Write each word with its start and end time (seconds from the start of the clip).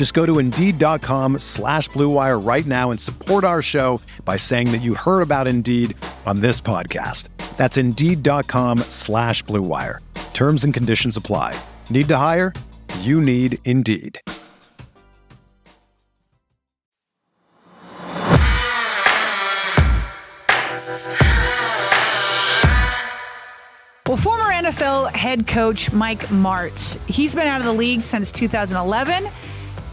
Just 0.00 0.14
go 0.14 0.24
to 0.24 0.38
Indeed.com 0.38 1.40
slash 1.40 1.90
BlueWire 1.90 2.42
right 2.42 2.64
now 2.64 2.90
and 2.90 2.98
support 2.98 3.44
our 3.44 3.60
show 3.60 4.00
by 4.24 4.38
saying 4.38 4.72
that 4.72 4.78
you 4.78 4.94
heard 4.94 5.20
about 5.20 5.46
Indeed 5.46 5.94
on 6.24 6.40
this 6.40 6.58
podcast. 6.58 7.28
That's 7.58 7.76
Indeed.com 7.76 8.78
slash 8.88 9.44
BlueWire. 9.44 9.98
Terms 10.32 10.64
and 10.64 10.72
conditions 10.72 11.18
apply. 11.18 11.54
Need 11.90 12.08
to 12.08 12.16
hire? 12.16 12.54
You 13.00 13.20
need 13.20 13.58
Indeed. 13.66 14.18
Well, 24.06 24.16
former 24.16 24.44
NFL 24.46 25.14
head 25.14 25.46
coach 25.46 25.92
Mike 25.92 26.26
Martz, 26.30 26.98
he's 27.06 27.34
been 27.34 27.46
out 27.46 27.60
of 27.60 27.66
the 27.66 27.72
league 27.74 28.00
since 28.00 28.32
2011. 28.32 29.28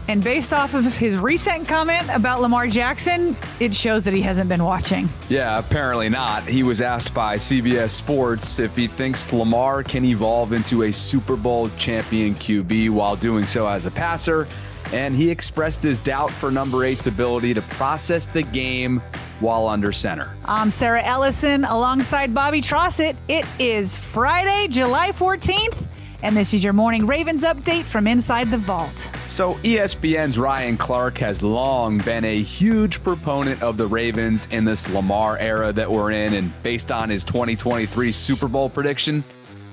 And 0.08 0.24
based 0.24 0.54
off 0.54 0.72
of 0.72 0.84
his 0.96 1.18
recent 1.18 1.68
comment 1.68 2.08
about 2.10 2.40
Lamar 2.40 2.66
Jackson, 2.66 3.36
it 3.60 3.74
shows 3.74 4.04
that 4.04 4.14
he 4.14 4.22
hasn't 4.22 4.48
been 4.48 4.64
watching. 4.64 5.06
Yeah, 5.28 5.58
apparently 5.58 6.08
not. 6.08 6.44
He 6.44 6.62
was 6.62 6.80
asked 6.80 7.12
by 7.12 7.36
CBS 7.36 7.90
Sports 7.90 8.58
if 8.58 8.74
he 8.74 8.86
thinks 8.86 9.34
Lamar 9.34 9.82
can 9.82 10.06
evolve 10.06 10.54
into 10.54 10.84
a 10.84 10.92
Super 10.92 11.36
Bowl 11.36 11.68
champion 11.76 12.34
QB 12.34 12.88
while 12.88 13.16
doing 13.16 13.46
so 13.46 13.68
as 13.68 13.84
a 13.84 13.90
passer. 13.90 14.48
And 14.94 15.14
he 15.14 15.30
expressed 15.30 15.82
his 15.82 16.00
doubt 16.00 16.30
for 16.30 16.50
number 16.50 16.86
eight's 16.86 17.06
ability 17.06 17.52
to 17.52 17.60
process 17.60 18.24
the 18.24 18.42
game 18.42 19.02
while 19.40 19.68
under 19.68 19.92
center. 19.92 20.34
I'm 20.46 20.70
Sarah 20.70 21.02
Ellison 21.02 21.64
alongside 21.64 22.32
Bobby 22.32 22.62
Trossett. 22.62 23.14
It 23.28 23.46
is 23.58 23.94
Friday, 23.94 24.68
July 24.68 25.12
14th, 25.12 25.84
and 26.22 26.36
this 26.36 26.52
is 26.52 26.64
your 26.64 26.72
morning 26.72 27.06
Ravens 27.06 27.44
update 27.44 27.84
from 27.84 28.06
inside 28.06 28.50
the 28.50 28.58
vault. 28.58 29.10
So, 29.28 29.52
ESPN's 29.62 30.38
Ryan 30.38 30.76
Clark 30.76 31.18
has 31.18 31.42
long 31.42 31.98
been 31.98 32.24
a 32.24 32.36
huge 32.36 33.02
proponent 33.02 33.62
of 33.62 33.76
the 33.76 33.86
Ravens 33.86 34.46
in 34.50 34.64
this 34.64 34.88
Lamar 34.88 35.38
era 35.38 35.72
that 35.72 35.90
we're 35.90 36.12
in, 36.12 36.34
and 36.34 36.62
based 36.62 36.90
on 36.90 37.10
his 37.10 37.24
2023 37.24 38.10
Super 38.10 38.48
Bowl 38.48 38.68
prediction, 38.70 39.22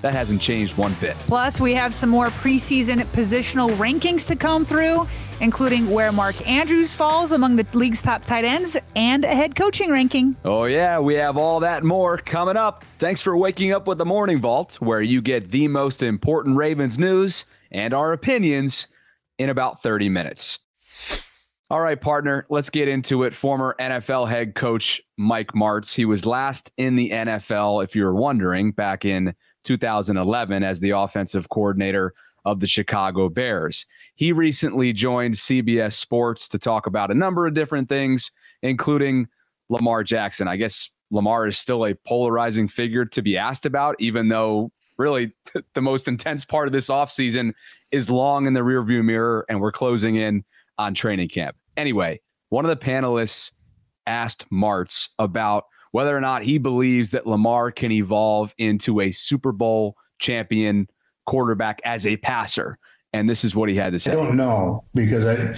that 0.02 0.14
hasn't 0.14 0.42
changed 0.42 0.78
one 0.78 0.96
bit. 1.02 1.18
Plus, 1.20 1.60
we 1.60 1.74
have 1.74 1.94
some 1.94 2.10
more 2.10 2.28
preseason 2.28 3.04
positional 3.08 3.70
rankings 3.72 4.28
to 4.28 4.36
come 4.36 4.66
through, 4.66 5.08
including 5.42 5.90
where 5.90 6.12
Mark 6.12 6.48
Andrews 6.48 6.94
falls 6.94 7.32
among 7.32 7.56
the 7.56 7.66
league's 7.74 8.02
top 8.02 8.24
tight 8.24 8.46
ends 8.46 8.78
and 8.96 9.26
a 9.26 9.36
head 9.36 9.56
coaching 9.56 9.92
ranking. 9.92 10.36
Oh, 10.46 10.66
yeah, 10.66 11.00
we 11.00 11.16
have 11.16 11.38
all 11.38 11.60
that 11.62 11.84
more 11.84 12.18
coming 12.18 12.58
up. 12.58 12.86
Thanks 13.00 13.22
for 13.22 13.36
waking 13.36 13.72
up 13.72 13.88
with 13.88 13.98
the 13.98 14.06
Morning 14.06 14.40
Vault, 14.40 14.76
where 14.76 15.02
you 15.02 15.22
get 15.22 15.52
the 15.52 15.68
most 15.68 16.04
important 16.04 16.56
Ravens 16.56 17.00
news 17.00 17.46
and 17.72 17.94
our 17.94 18.14
opinions 18.14 18.88
in 19.38 19.50
about 19.50 19.82
30 19.82 20.10
minutes. 20.10 20.60
All 21.72 21.82
right, 21.82 22.00
partner, 22.00 22.46
let's 22.50 22.70
get 22.70 22.88
into 22.88 23.24
it. 23.24 23.34
Former 23.34 23.76
NFL 23.80 24.30
head 24.30 24.54
coach 24.54 25.02
Mike 25.18 25.54
Martz. 25.54 25.96
He 25.96 26.06
was 26.06 26.26
last 26.26 26.72
in 26.78 26.96
the 26.96 27.10
NFL, 27.10 27.84
if 27.84 27.96
you're 27.96 28.14
wondering, 28.14 28.72
back 28.72 29.04
in 29.04 29.34
2011 29.66 30.64
as 30.64 30.80
the 30.80 30.92
offensive 30.92 31.50
coordinator 31.50 32.14
of 32.46 32.60
the 32.60 32.68
Chicago 32.68 33.28
Bears. 33.28 33.86
He 34.16 34.32
recently 34.32 34.94
joined 34.94 35.34
CBS 35.34 35.94
Sports 35.94 36.48
to 36.50 36.60
talk 36.60 36.88
about 36.88 37.12
a 37.12 37.16
number 37.16 37.48
of 37.48 37.54
different 37.54 37.90
things, 37.90 38.32
including 38.62 39.28
Lamar 39.70 40.04
Jackson. 40.04 40.48
I 40.48 40.56
guess 40.56 40.90
Lamar 41.12 41.48
is 41.48 41.58
still 41.58 41.86
a 41.86 41.96
polarizing 42.08 42.68
figure 42.68 43.06
to 43.06 43.22
be 43.22 43.38
asked 43.38 43.66
about, 43.66 43.96
even 44.00 44.30
though 44.30 44.72
really 44.98 45.34
the 45.74 45.82
most 45.82 46.08
intense 46.08 46.46
part 46.46 46.68
of 46.68 46.72
this 46.72 46.90
offseason 46.90 47.54
is 47.92 48.10
long 48.10 48.48
in 48.48 48.54
the 48.54 48.62
rearview 48.62 49.04
mirror 49.04 49.46
and 49.50 49.60
we're 49.60 49.72
closing 49.72 50.16
in 50.16 50.44
on 50.78 50.94
training 50.94 51.30
camp. 51.30 51.56
Anyway, 51.78 52.20
one 52.50 52.66
of 52.66 52.70
the 52.70 52.86
panelists 52.86 53.52
asked 54.08 54.50
Martz 54.52 55.10
about 55.20 55.66
whether 55.96 56.16
or 56.16 56.20
not 56.20 56.44
he 56.44 56.58
believes 56.58 57.12
that 57.12 57.26
Lamar 57.26 57.72
can 57.72 57.90
evolve 57.90 58.54
into 58.58 59.00
a 59.00 59.12
Super 59.12 59.54
Bowl 59.54 59.96
champion 60.20 60.90
quarterback 61.26 61.80
as 61.86 62.06
a 62.06 62.18
passer. 62.18 62.78
And 63.14 63.30
this 63.30 63.46
is 63.46 63.56
what 63.56 63.70
he 63.70 63.78
had 63.78 63.94
to 63.94 64.00
say. 64.00 64.12
I 64.12 64.16
don't 64.16 64.36
know 64.36 64.84
because 64.94 65.26
I, 65.26 65.36
you 65.36 65.54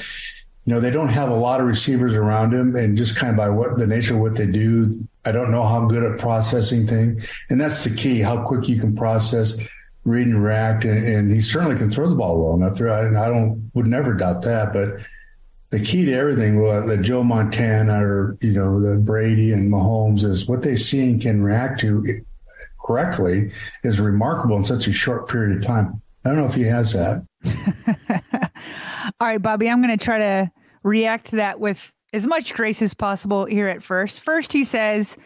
know, 0.68 0.80
they 0.80 0.92
don't 0.92 1.08
have 1.08 1.32
a 1.32 1.36
lot 1.36 1.60
of 1.60 1.66
receivers 1.66 2.14
around 2.14 2.54
him, 2.54 2.76
and 2.76 2.96
just 2.96 3.16
kind 3.16 3.32
of 3.32 3.36
by 3.36 3.50
what 3.50 3.80
the 3.80 3.88
nature 3.88 4.14
of 4.14 4.20
what 4.20 4.36
they 4.36 4.46
do, 4.46 4.92
I 5.26 5.32
don't 5.32 5.50
know 5.50 5.66
how 5.66 5.88
good 5.88 6.04
at 6.04 6.20
processing 6.20 6.86
thing, 6.86 7.20
and 7.50 7.60
that's 7.60 7.84
the 7.84 7.90
key: 7.90 8.22
how 8.22 8.46
quick 8.46 8.68
you 8.68 8.80
can 8.80 8.96
process, 8.96 9.58
read 10.06 10.28
and 10.28 10.44
react, 10.44 10.86
and, 10.86 11.04
and 11.04 11.32
he 11.32 11.42
certainly 11.42 11.78
can 11.78 11.90
throw 11.90 12.10
the 12.10 12.16
ball 12.16 12.38
well 12.44 12.54
enough. 12.54 12.80
I, 12.80 13.08
I 13.08 13.28
don't 13.28 13.72
would 13.74 13.88
never 13.88 14.14
doubt 14.14 14.44
that, 14.44 14.72
but 14.72 15.00
the 15.70 15.80
key 15.80 16.06
to 16.06 16.14
everything, 16.14 16.62
well, 16.62 16.86
the 16.86 16.98
Joe 16.98 17.24
Montana 17.24 18.06
or 18.06 18.38
you 18.42 18.54
know 18.54 18.80
the 18.80 18.98
Brady 18.98 19.52
and 19.52 19.72
Mahomes 19.72 20.24
is 20.24 20.48
what 20.48 20.62
they 20.62 20.76
see 20.76 21.04
and 21.04 21.22
can 21.22 21.44
react 21.44 21.80
to 21.82 22.24
correctly 22.84 23.52
is 23.84 24.00
remarkable 24.00 24.56
in 24.56 24.64
such 24.64 24.88
a 24.88 24.94
short 24.94 25.28
period 25.28 25.58
of 25.58 25.64
time. 25.64 26.02
I 26.24 26.30
don't 26.30 26.40
know 26.40 26.46
if 26.46 26.54
he 26.54 26.64
has 26.64 26.94
that. 26.94 27.26
All 29.20 29.28
right, 29.28 29.42
Bobby, 29.42 29.70
I'm 29.70 29.82
going 29.82 29.98
to 29.98 30.04
try 30.04 30.18
to 30.18 30.52
react 30.84 31.28
to 31.28 31.38
that 31.38 31.60
with 31.60 31.92
as 32.14 32.26
much 32.26 32.54
grace 32.54 32.82
as 32.82 32.94
possible 32.94 33.46
here 33.46 33.68
at 33.68 33.84
first. 33.84 34.22
First, 34.22 34.54
he 34.54 34.64
says 34.64 35.18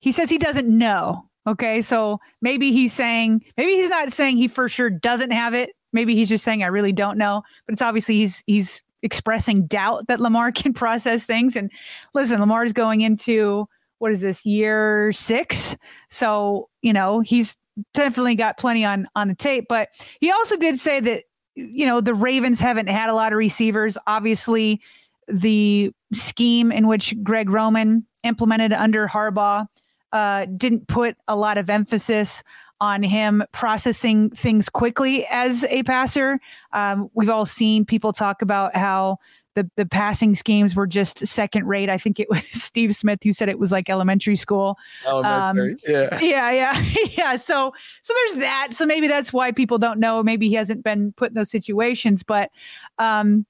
he 0.00 0.12
says 0.12 0.28
he 0.28 0.38
doesn't 0.38 0.68
know. 0.68 1.28
Okay, 1.46 1.80
so 1.80 2.20
maybe 2.42 2.72
he's 2.72 2.92
saying 2.92 3.44
maybe 3.56 3.72
he's 3.72 3.90
not 3.90 4.12
saying 4.12 4.36
he 4.36 4.48
for 4.48 4.68
sure 4.68 4.90
doesn't 4.90 5.30
have 5.30 5.54
it. 5.54 5.70
Maybe 5.92 6.14
he's 6.14 6.28
just 6.28 6.44
saying 6.44 6.62
I 6.62 6.66
really 6.66 6.92
don't 6.92 7.18
know. 7.18 7.42
But 7.66 7.74
it's 7.74 7.82
obviously 7.82 8.16
he's 8.16 8.42
he's 8.46 8.82
expressing 9.06 9.66
doubt 9.66 10.08
that 10.08 10.20
Lamar 10.20 10.52
can 10.52 10.74
process 10.74 11.24
things. 11.24 11.56
And 11.56 11.72
listen, 12.12 12.40
Lamar's 12.40 12.74
going 12.74 13.00
into 13.00 13.66
what 13.98 14.12
is 14.12 14.20
this 14.20 14.44
year 14.44 15.10
six? 15.12 15.76
So 16.10 16.68
you 16.82 16.92
know 16.92 17.20
he's 17.20 17.56
definitely 17.94 18.34
got 18.34 18.58
plenty 18.58 18.84
on 18.84 19.08
on 19.16 19.28
the 19.28 19.34
tape. 19.34 19.64
But 19.68 19.88
he 20.20 20.30
also 20.30 20.56
did 20.56 20.78
say 20.78 21.00
that 21.00 21.24
you 21.54 21.86
know 21.86 22.02
the 22.02 22.14
Ravens 22.14 22.60
haven't 22.60 22.88
had 22.88 23.08
a 23.08 23.14
lot 23.14 23.32
of 23.32 23.38
receivers. 23.38 23.96
Obviously, 24.06 24.82
the 25.28 25.92
scheme 26.12 26.70
in 26.70 26.86
which 26.86 27.14
Greg 27.22 27.48
Roman 27.48 28.06
implemented 28.22 28.72
under 28.72 29.08
Harbaugh 29.08 29.66
uh, 30.12 30.46
didn't 30.56 30.88
put 30.88 31.16
a 31.28 31.36
lot 31.36 31.58
of 31.58 31.70
emphasis 31.70 32.42
on 32.80 33.02
him 33.02 33.42
processing 33.52 34.30
things 34.30 34.68
quickly 34.68 35.26
as 35.30 35.64
a 35.64 35.82
passer. 35.84 36.38
Um, 36.72 37.10
we've 37.14 37.30
all 37.30 37.46
seen 37.46 37.84
people 37.84 38.12
talk 38.12 38.42
about 38.42 38.76
how 38.76 39.18
the 39.56 39.68
the 39.74 39.86
passing 39.86 40.36
schemes 40.36 40.76
were 40.76 40.86
just 40.86 41.26
second 41.26 41.66
rate. 41.66 41.88
I 41.88 41.98
think 41.98 42.20
it 42.20 42.28
was 42.30 42.44
Steve 42.52 42.94
Smith 42.94 43.20
who 43.24 43.32
said 43.32 43.48
it 43.48 43.58
was 43.58 43.72
like 43.72 43.90
elementary 43.90 44.36
school. 44.36 44.76
Elementary, 45.04 45.72
um, 45.72 45.78
yeah, 45.88 46.18
yeah, 46.20 46.50
yeah, 46.50 46.84
yeah. 47.18 47.36
So 47.36 47.72
so 48.02 48.14
there's 48.14 48.40
that. 48.40 48.68
So 48.72 48.86
maybe 48.86 49.08
that's 49.08 49.32
why 49.32 49.50
people 49.50 49.78
don't 49.78 49.98
know. 49.98 50.22
Maybe 50.22 50.48
he 50.48 50.54
hasn't 50.54 50.84
been 50.84 51.12
put 51.12 51.30
in 51.30 51.34
those 51.34 51.50
situations, 51.50 52.22
but 52.22 52.50
um, 52.98 53.46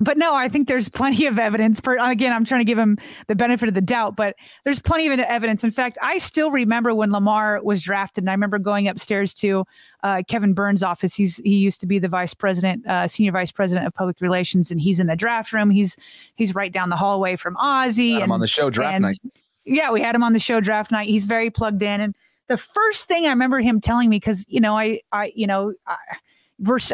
but 0.00 0.18
no, 0.18 0.34
I 0.34 0.48
think 0.48 0.68
there's 0.68 0.88
plenty 0.88 1.26
of 1.26 1.38
evidence 1.38 1.80
for, 1.80 1.96
again, 2.00 2.32
I'm 2.32 2.44
trying 2.44 2.60
to 2.60 2.64
give 2.64 2.78
him 2.78 2.98
the 3.28 3.34
benefit 3.34 3.68
of 3.68 3.74
the 3.74 3.80
doubt, 3.80 4.16
but 4.16 4.34
there's 4.64 4.80
plenty 4.80 5.06
of 5.06 5.18
evidence. 5.20 5.62
In 5.62 5.70
fact, 5.70 5.98
I 6.02 6.18
still 6.18 6.50
remember 6.50 6.94
when 6.94 7.10
Lamar 7.10 7.62
was 7.62 7.82
drafted 7.82 8.24
and 8.24 8.30
I 8.30 8.32
remember 8.32 8.58
going 8.58 8.88
upstairs 8.88 9.32
to 9.34 9.64
uh, 10.02 10.22
Kevin 10.26 10.52
Byrne's 10.52 10.82
office. 10.82 11.14
He's, 11.14 11.36
he 11.38 11.56
used 11.56 11.80
to 11.80 11.86
be 11.86 11.98
the 11.98 12.08
vice 12.08 12.34
president, 12.34 12.86
uh, 12.86 13.08
senior 13.08 13.32
vice 13.32 13.52
president 13.52 13.86
of 13.86 13.94
public 13.94 14.20
relations, 14.20 14.70
and 14.70 14.80
he's 14.80 15.00
in 15.00 15.06
the 15.06 15.16
draft 15.16 15.52
room. 15.52 15.70
He's, 15.70 15.96
he's 16.34 16.54
right 16.54 16.72
down 16.72 16.88
the 16.88 16.96
hallway 16.96 17.36
from 17.36 17.56
Ozzie. 17.56 18.20
I'm 18.20 18.32
on 18.32 18.40
the 18.40 18.46
show 18.46 18.70
draft 18.70 18.94
and, 18.94 19.02
night. 19.02 19.18
Yeah, 19.64 19.90
we 19.90 20.00
had 20.00 20.14
him 20.14 20.22
on 20.22 20.32
the 20.32 20.40
show 20.40 20.60
draft 20.60 20.90
night. 20.90 21.08
He's 21.08 21.24
very 21.24 21.50
plugged 21.50 21.82
in. 21.82 22.00
And 22.00 22.14
the 22.48 22.58
first 22.58 23.08
thing 23.08 23.24
I 23.24 23.30
remember 23.30 23.60
him 23.60 23.80
telling 23.80 24.10
me, 24.10 24.16
because 24.16 24.44
you 24.48 24.60
know, 24.60 24.76
I, 24.76 25.00
I, 25.12 25.32
you 25.34 25.46
know, 25.46 25.72
I, 25.86 25.96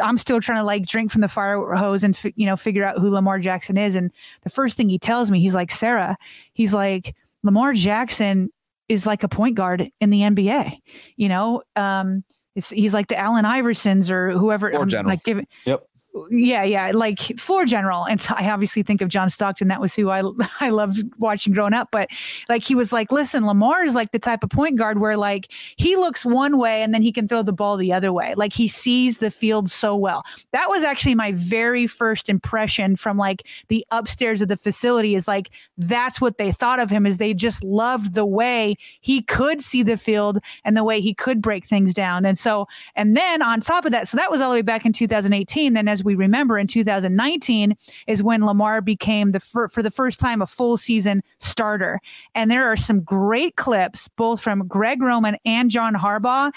I'm 0.01 0.17
still 0.17 0.41
trying 0.41 0.59
to 0.59 0.63
like 0.63 0.85
drink 0.85 1.11
from 1.11 1.21
the 1.21 1.27
fire 1.27 1.73
hose 1.75 2.03
and 2.03 2.17
you 2.35 2.45
know 2.45 2.55
figure 2.55 2.83
out 2.83 2.99
who 2.99 3.09
Lamar 3.09 3.39
Jackson 3.39 3.77
is. 3.77 3.95
And 3.95 4.11
the 4.43 4.49
first 4.49 4.77
thing 4.77 4.89
he 4.89 4.99
tells 4.99 5.31
me, 5.31 5.39
he's 5.39 5.55
like, 5.55 5.71
Sarah, 5.71 6.17
he's 6.53 6.73
like, 6.73 7.15
Lamar 7.43 7.73
Jackson 7.73 8.49
is 8.89 9.05
like 9.05 9.23
a 9.23 9.27
point 9.27 9.55
guard 9.55 9.89
in 9.99 10.09
the 10.09 10.21
NBA. 10.21 10.77
You 11.15 11.29
know, 11.29 11.63
um, 11.75 12.23
he's 12.55 12.93
like 12.93 13.07
the 13.07 13.17
Allen 13.17 13.45
Iversons 13.45 14.09
or 14.09 14.31
whoever. 14.31 14.73
Or 14.73 14.85
general. 14.85 15.09
Like 15.09 15.23
giving, 15.23 15.47
yep 15.65 15.87
yeah, 16.29 16.63
yeah, 16.63 16.91
like 16.93 17.19
floor 17.39 17.65
general. 17.65 18.03
And 18.03 18.19
so 18.19 18.33
I 18.35 18.49
obviously 18.49 18.83
think 18.83 19.01
of 19.01 19.07
John 19.07 19.29
Stockton. 19.29 19.69
That 19.69 19.79
was 19.79 19.93
who 19.93 20.09
I 20.09 20.21
I 20.59 20.69
loved 20.69 21.03
watching 21.19 21.53
growing 21.53 21.73
up. 21.73 21.89
But 21.91 22.09
like 22.49 22.63
he 22.63 22.75
was 22.75 22.91
like, 22.91 23.11
listen, 23.11 23.45
Lamar 23.45 23.83
is 23.83 23.95
like 23.95 24.11
the 24.11 24.19
type 24.19 24.43
of 24.43 24.49
point 24.49 24.77
guard 24.77 24.99
where 24.99 25.15
like 25.15 25.51
he 25.77 25.95
looks 25.95 26.25
one 26.25 26.57
way 26.57 26.83
and 26.83 26.93
then 26.93 27.01
he 27.01 27.13
can 27.13 27.27
throw 27.27 27.43
the 27.43 27.53
ball 27.53 27.77
the 27.77 27.93
other 27.93 28.11
way. 28.11 28.33
Like 28.35 28.51
he 28.53 28.67
sees 28.67 29.19
the 29.19 29.31
field 29.31 29.71
so 29.71 29.95
well. 29.95 30.23
That 30.51 30.69
was 30.69 30.83
actually 30.83 31.15
my 31.15 31.31
very 31.31 31.87
first 31.87 32.27
impression 32.27 32.97
from 32.97 33.17
like 33.17 33.45
the 33.69 33.85
upstairs 33.91 34.41
of 34.41 34.49
the 34.49 34.57
facility. 34.57 35.15
Is 35.15 35.27
like 35.27 35.49
that's 35.77 36.19
what 36.19 36.37
they 36.37 36.51
thought 36.51 36.79
of 36.79 36.89
him. 36.89 37.05
Is 37.05 37.19
they 37.19 37.33
just 37.33 37.63
loved 37.63 38.15
the 38.15 38.25
way 38.25 38.75
he 38.99 39.21
could 39.21 39.61
see 39.61 39.81
the 39.81 39.97
field 39.97 40.39
and 40.65 40.75
the 40.75 40.83
way 40.83 40.99
he 40.99 41.13
could 41.13 41.41
break 41.41 41.65
things 41.65 41.93
down. 41.93 42.25
And 42.25 42.37
so 42.37 42.67
and 42.95 43.15
then 43.15 43.41
on 43.41 43.61
top 43.61 43.85
of 43.85 43.91
that, 43.93 44.09
so 44.09 44.17
that 44.17 44.29
was 44.29 44.41
all 44.41 44.49
the 44.49 44.57
way 44.57 44.61
back 44.61 44.85
in 44.85 44.91
2018. 44.91 45.73
Then 45.73 45.87
as 45.87 46.00
we 46.03 46.15
remember 46.15 46.57
in 46.57 46.67
2019 46.67 47.75
is 48.07 48.23
when 48.23 48.45
Lamar 48.45 48.81
became 48.81 49.31
the 49.31 49.39
fir- 49.39 49.67
for 49.67 49.83
the 49.83 49.91
first 49.91 50.19
time 50.19 50.41
a 50.41 50.47
full 50.47 50.77
season 50.77 51.23
starter. 51.39 51.99
And 52.35 52.49
there 52.49 52.71
are 52.71 52.75
some 52.75 53.01
great 53.01 53.55
clips 53.55 54.07
both 54.09 54.41
from 54.41 54.67
Greg 54.67 55.01
Roman 55.01 55.37
and 55.45 55.69
John 55.69 55.93
Harbaugh 55.93 56.51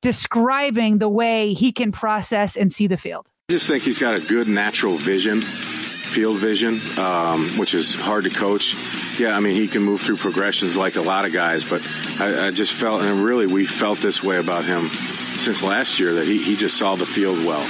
describing 0.00 0.98
the 0.98 1.08
way 1.08 1.54
he 1.54 1.72
can 1.72 1.90
process 1.90 2.56
and 2.56 2.70
see 2.70 2.86
the 2.86 2.96
field. 2.98 3.30
I 3.48 3.54
just 3.54 3.66
think 3.66 3.84
he's 3.84 3.98
got 3.98 4.16
a 4.16 4.20
good 4.20 4.48
natural 4.48 4.98
vision, 4.98 5.40
field 5.40 6.38
vision, 6.38 6.78
um, 6.98 7.48
which 7.58 7.72
is 7.72 7.94
hard 7.94 8.24
to 8.24 8.30
coach. 8.30 8.76
Yeah, 9.18 9.34
I 9.34 9.40
mean, 9.40 9.56
he 9.56 9.66
can 9.66 9.82
move 9.82 10.02
through 10.02 10.18
progressions 10.18 10.76
like 10.76 10.96
a 10.96 11.00
lot 11.00 11.24
of 11.24 11.32
guys, 11.32 11.64
but 11.64 11.80
I, 12.20 12.48
I 12.48 12.50
just 12.50 12.72
felt, 12.72 13.00
and 13.02 13.24
really 13.24 13.46
we 13.46 13.64
felt 13.64 14.00
this 14.00 14.22
way 14.22 14.36
about 14.36 14.64
him 14.64 14.90
since 15.38 15.62
last 15.62 15.98
year, 15.98 16.14
that 16.14 16.26
he, 16.26 16.38
he 16.42 16.56
just 16.56 16.76
saw 16.76 16.96
the 16.96 17.06
field 17.06 17.44
well 17.44 17.66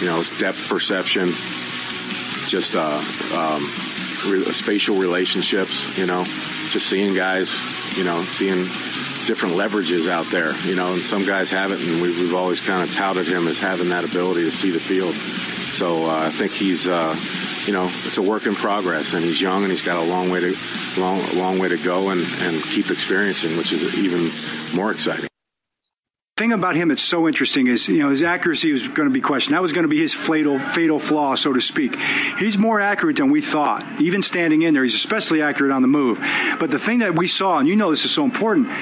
you 0.00 0.06
know, 0.06 0.20
it's 0.20 0.36
depth 0.38 0.68
perception, 0.68 1.32
just 2.48 2.74
uh, 2.74 3.02
um, 3.34 3.62
re- 4.26 4.52
spatial 4.52 4.96
relationships, 4.96 5.96
you 5.96 6.06
know, 6.06 6.24
just 6.70 6.86
seeing 6.86 7.14
guys, 7.14 7.54
you 7.96 8.04
know, 8.04 8.24
seeing 8.24 8.64
different 9.26 9.54
leverages 9.54 10.08
out 10.08 10.30
there, 10.30 10.54
you 10.62 10.74
know, 10.74 10.94
and 10.94 11.02
some 11.02 11.24
guys 11.24 11.50
have 11.50 11.70
it, 11.72 11.80
and 11.80 12.02
we've, 12.02 12.18
we've 12.18 12.34
always 12.34 12.60
kind 12.60 12.82
of 12.82 12.94
touted 12.94 13.26
him 13.26 13.46
as 13.48 13.58
having 13.58 13.90
that 13.90 14.04
ability 14.04 14.44
to 14.44 14.52
see 14.52 14.70
the 14.70 14.80
field. 14.80 15.14
So 15.72 16.06
uh, 16.06 16.26
I 16.26 16.30
think 16.30 16.52
he's, 16.52 16.86
uh, 16.86 17.16
you 17.66 17.72
know, 17.72 17.90
it's 18.04 18.18
a 18.18 18.22
work 18.22 18.46
in 18.46 18.54
progress, 18.54 19.14
and 19.14 19.24
he's 19.24 19.40
young, 19.40 19.62
and 19.62 19.70
he's 19.70 19.82
got 19.82 19.98
a 19.98 20.06
long 20.06 20.30
way 20.30 20.40
to 20.40 20.56
long 20.98 21.36
long 21.36 21.58
way 21.58 21.68
to 21.68 21.78
go, 21.78 22.10
and 22.10 22.20
and 22.42 22.62
keep 22.62 22.90
experiencing, 22.90 23.56
which 23.56 23.72
is 23.72 23.98
even 23.98 24.30
more 24.76 24.90
exciting 24.90 25.31
thing 26.38 26.52
about 26.52 26.74
him 26.74 26.88
that's 26.88 27.02
so 27.02 27.28
interesting 27.28 27.66
is, 27.66 27.86
you 27.88 27.98
know, 27.98 28.08
his 28.08 28.22
accuracy 28.22 28.72
was 28.72 28.80
going 28.88 29.06
to 29.06 29.12
be 29.12 29.20
questioned. 29.20 29.54
That 29.54 29.60
was 29.60 29.74
going 29.74 29.82
to 29.82 29.88
be 29.88 30.00
his 30.00 30.14
fatal, 30.14 30.58
fatal 30.58 30.98
flaw, 30.98 31.34
so 31.34 31.52
to 31.52 31.60
speak. 31.60 31.94
He's 32.38 32.56
more 32.56 32.80
accurate 32.80 33.16
than 33.16 33.30
we 33.30 33.42
thought. 33.42 33.84
Even 34.00 34.22
standing 34.22 34.62
in 34.62 34.72
there, 34.72 34.82
he's 34.82 34.94
especially 34.94 35.42
accurate 35.42 35.72
on 35.72 35.82
the 35.82 35.88
move. 35.88 36.18
But 36.58 36.70
the 36.70 36.78
thing 36.78 37.00
that 37.00 37.14
we 37.14 37.26
saw, 37.26 37.58
and 37.58 37.68
you 37.68 37.76
know 37.76 37.90
this 37.90 38.06
is 38.06 38.12
so 38.12 38.24
important, 38.24 38.72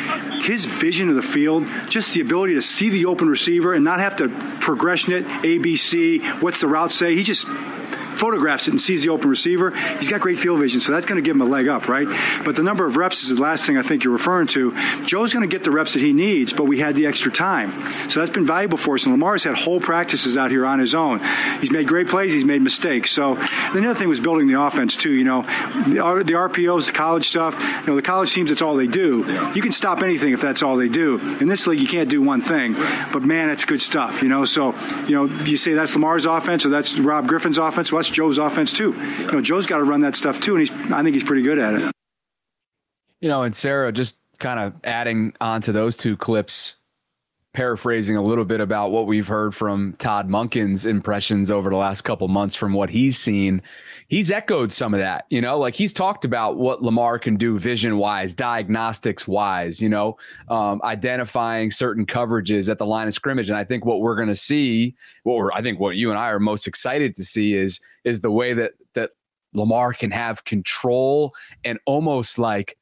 his 0.45 0.65
vision 0.65 1.09
of 1.09 1.17
the 1.17 1.23
field, 1.23 1.67
just 1.89 2.15
the 2.15 2.21
ability 2.21 2.55
to 2.55 2.63
see 2.63 2.89
the 2.89 3.07
open 3.07 3.29
receiver 3.29 3.75
and 3.75 3.85
not 3.85 3.99
have 3.99 4.15
to 4.19 4.29
progression 4.61 5.13
it, 5.13 5.25
ABC, 5.27 6.41
what's 6.43 6.61
the 6.61 6.69
route 6.69 6.93
say. 6.93 7.17
He 7.17 7.25
just 7.25 7.49
photographs 8.21 8.69
it 8.69 8.73
and 8.73 8.81
sees 8.81 9.03
the 9.03 9.09
open 9.09 9.31
receiver, 9.31 9.71
he's 9.99 10.09
got 10.09 10.21
great 10.21 10.39
field 10.39 10.61
vision, 10.61 10.81
so 10.81 10.93
that's 10.93 11.07
going 11.07 11.17
to 11.17 11.27
give 11.27 11.35
him 11.35 11.43
a 11.43 11.47
leg 11.47 11.69
up, 11.69 11.89
right? 11.89 12.07
But 12.45 12.55
the 12.55 12.63
number 12.63 12.87
of 12.87 12.97
reps 12.97 13.23
is 13.23 13.31
the 13.31 13.41
last 13.41 13.65
thing 13.65 13.79
I 13.79 13.83
think 13.83 14.05
you're 14.05 14.13
referring 14.13 14.47
to. 14.49 14.75
Joe's 15.05 15.33
going 15.33 15.49
to 15.49 15.53
get 15.53 15.65
the 15.65 15.71
reps 15.71 15.95
that 15.95 16.01
he 16.01 16.13
needs, 16.13 16.53
but 16.53 16.65
we 16.65 16.79
had 16.79 16.95
the 16.95 17.07
extra 17.07 17.33
time. 17.33 18.11
So 18.11 18.21
that's 18.21 18.31
been 18.31 18.47
valuable 18.47 18.79
for 18.79 18.95
us. 18.95 19.05
And 19.05 19.15
Lamar's 19.15 19.45
had 19.45 19.57
whole 19.57 19.81
practices 19.81 20.37
out 20.37 20.51
here 20.51 20.67
on 20.67 20.79
his 20.79 20.95
own. 20.95 21.21
He's 21.61 21.71
made 21.71 21.89
great 21.89 22.09
plays, 22.09 22.33
he's 22.33 22.45
made 22.45 22.63
mistakes. 22.63 23.11
So 23.11 23.35
the 23.35 23.85
other 23.85 23.95
thing 23.95 24.09
was 24.09 24.21
building 24.21 24.47
the 24.47 24.61
offense, 24.61 24.97
too. 24.97 25.13
You 25.13 25.25
know, 25.25 25.43
the, 25.43 26.35
RPOs, 26.35 26.87
the 26.87 26.93
college 26.93 27.29
stuff, 27.29 27.55
you 27.59 27.87
know, 27.87 27.97
the 27.97 28.03
college 28.03 28.33
teams, 28.33 28.51
that's 28.51 28.63
all 28.63 28.77
they 28.77 28.87
do. 28.87 29.51
You 29.55 29.63
can 29.63 29.73
stop 29.73 30.03
anything 30.03 30.33
if 30.33 30.41
that's 30.41 30.63
all 30.63 30.77
they 30.77 30.89
do. 30.89 31.19
In 31.41 31.49
this 31.49 31.67
league, 31.67 31.81
you 31.81 31.89
can't 31.89 32.11
do 32.11 32.21
one 32.21 32.43
thing. 32.43 32.75
But 32.75 33.23
man, 33.23 33.51
it's 33.51 33.65
good 33.65 33.81
stuff, 33.81 34.23
you 34.23 34.29
know. 34.29 34.45
So, 34.45 34.75
you 35.07 35.15
know, 35.15 35.25
you 35.45 35.57
say 35.57 35.73
that's 35.73 35.95
Lamar's 35.95 36.27
offense 36.27 36.67
or 36.67 36.69
that's 36.69 36.99
Rob 36.99 37.27
Griffin's 37.27 37.59
offense. 37.59 37.91
Well, 37.91 38.03
that's 38.03 38.10
Joe's 38.11 38.39
offense 38.39 38.73
too. 38.73 38.93
You 39.19 39.31
know, 39.31 39.41
Joe's 39.41 39.67
got 39.67 39.79
to 39.79 39.85
run 39.85 40.01
that 40.03 40.17
stuff 40.17 40.41
too, 40.41 40.57
and 40.57 40.67
he's 40.67 40.93
I 40.93 41.03
think 41.03 41.15
he's 41.15 41.25
pretty 41.25 41.43
good 41.43 41.59
at 41.59 41.75
it. 41.75 41.93
You 43.21 43.29
know, 43.29 43.43
and 43.43 43.55
Sarah, 43.55 43.93
just 43.93 44.17
kind 44.39 44.59
of 44.59 44.75
adding 44.85 45.35
on 45.41 45.61
to 45.63 45.73
those 45.73 45.97
two 45.97 46.17
clips, 46.17 46.77
paraphrasing 47.53 48.17
a 48.17 48.23
little 48.23 48.45
bit 48.45 48.61
about 48.61 48.93
what 48.93 49.09
we've 49.09 49.27
heard 49.27 49.55
from 49.55 49.93
Todd 49.95 50.29
Monken's 50.29 50.87
impressions 50.87 51.51
over 51.51 51.69
the 51.69 51.77
last 51.77 52.03
couple 52.03 52.29
months 52.29 52.55
from 52.55 52.73
what 52.73 52.91
he's 52.91 53.19
seen. 53.19 53.61
He's 54.07 54.31
echoed 54.31 54.71
some 54.71 54.95
of 54.95 55.01
that, 55.01 55.27
you 55.31 55.41
know, 55.41 55.59
like 55.59 55.75
he's 55.75 55.93
talked 55.93 56.25
about 56.25 56.59
what 56.59 56.83
Lamar 56.83 57.19
can 57.19 57.37
do 57.37 57.59
vision 57.59 57.97
wise, 57.97 58.35
diagnostics 58.35 59.27
wise, 59.27 59.83
you 59.83 59.89
know, 59.89 60.17
um, 60.49 60.81
identifying 60.85 61.73
certain 61.73 62.07
coverages 62.07 62.69
at 62.69 62.79
the 62.79 62.87
line 62.87 63.09
of 63.09 63.15
scrimmage. 63.15 63.49
And 63.49 63.59
I 63.59 63.65
think 63.65 63.85
what 63.85 64.01
we're 64.01 64.17
going 64.17 64.29
to 64.29 64.35
see, 64.35 64.95
what 65.25 65.37
we're, 65.37 65.53
I 65.53 65.61
think 65.61 65.81
what 65.81 65.97
you 65.97 66.11
and 66.11 66.19
I 66.19 66.29
are 66.29 66.39
most 66.39 66.69
excited 66.69 67.17
to 67.17 67.25
see 67.25 67.55
is, 67.55 67.81
is 68.05 68.21
the 68.21 68.31
way 68.31 68.53
that, 68.53 68.73
that 68.95 69.11
Lamar 69.55 69.93
can 69.93 70.13
have 70.13 70.45
control 70.45 71.35
and 71.65 71.81
almost 71.85 72.39
like, 72.39 72.77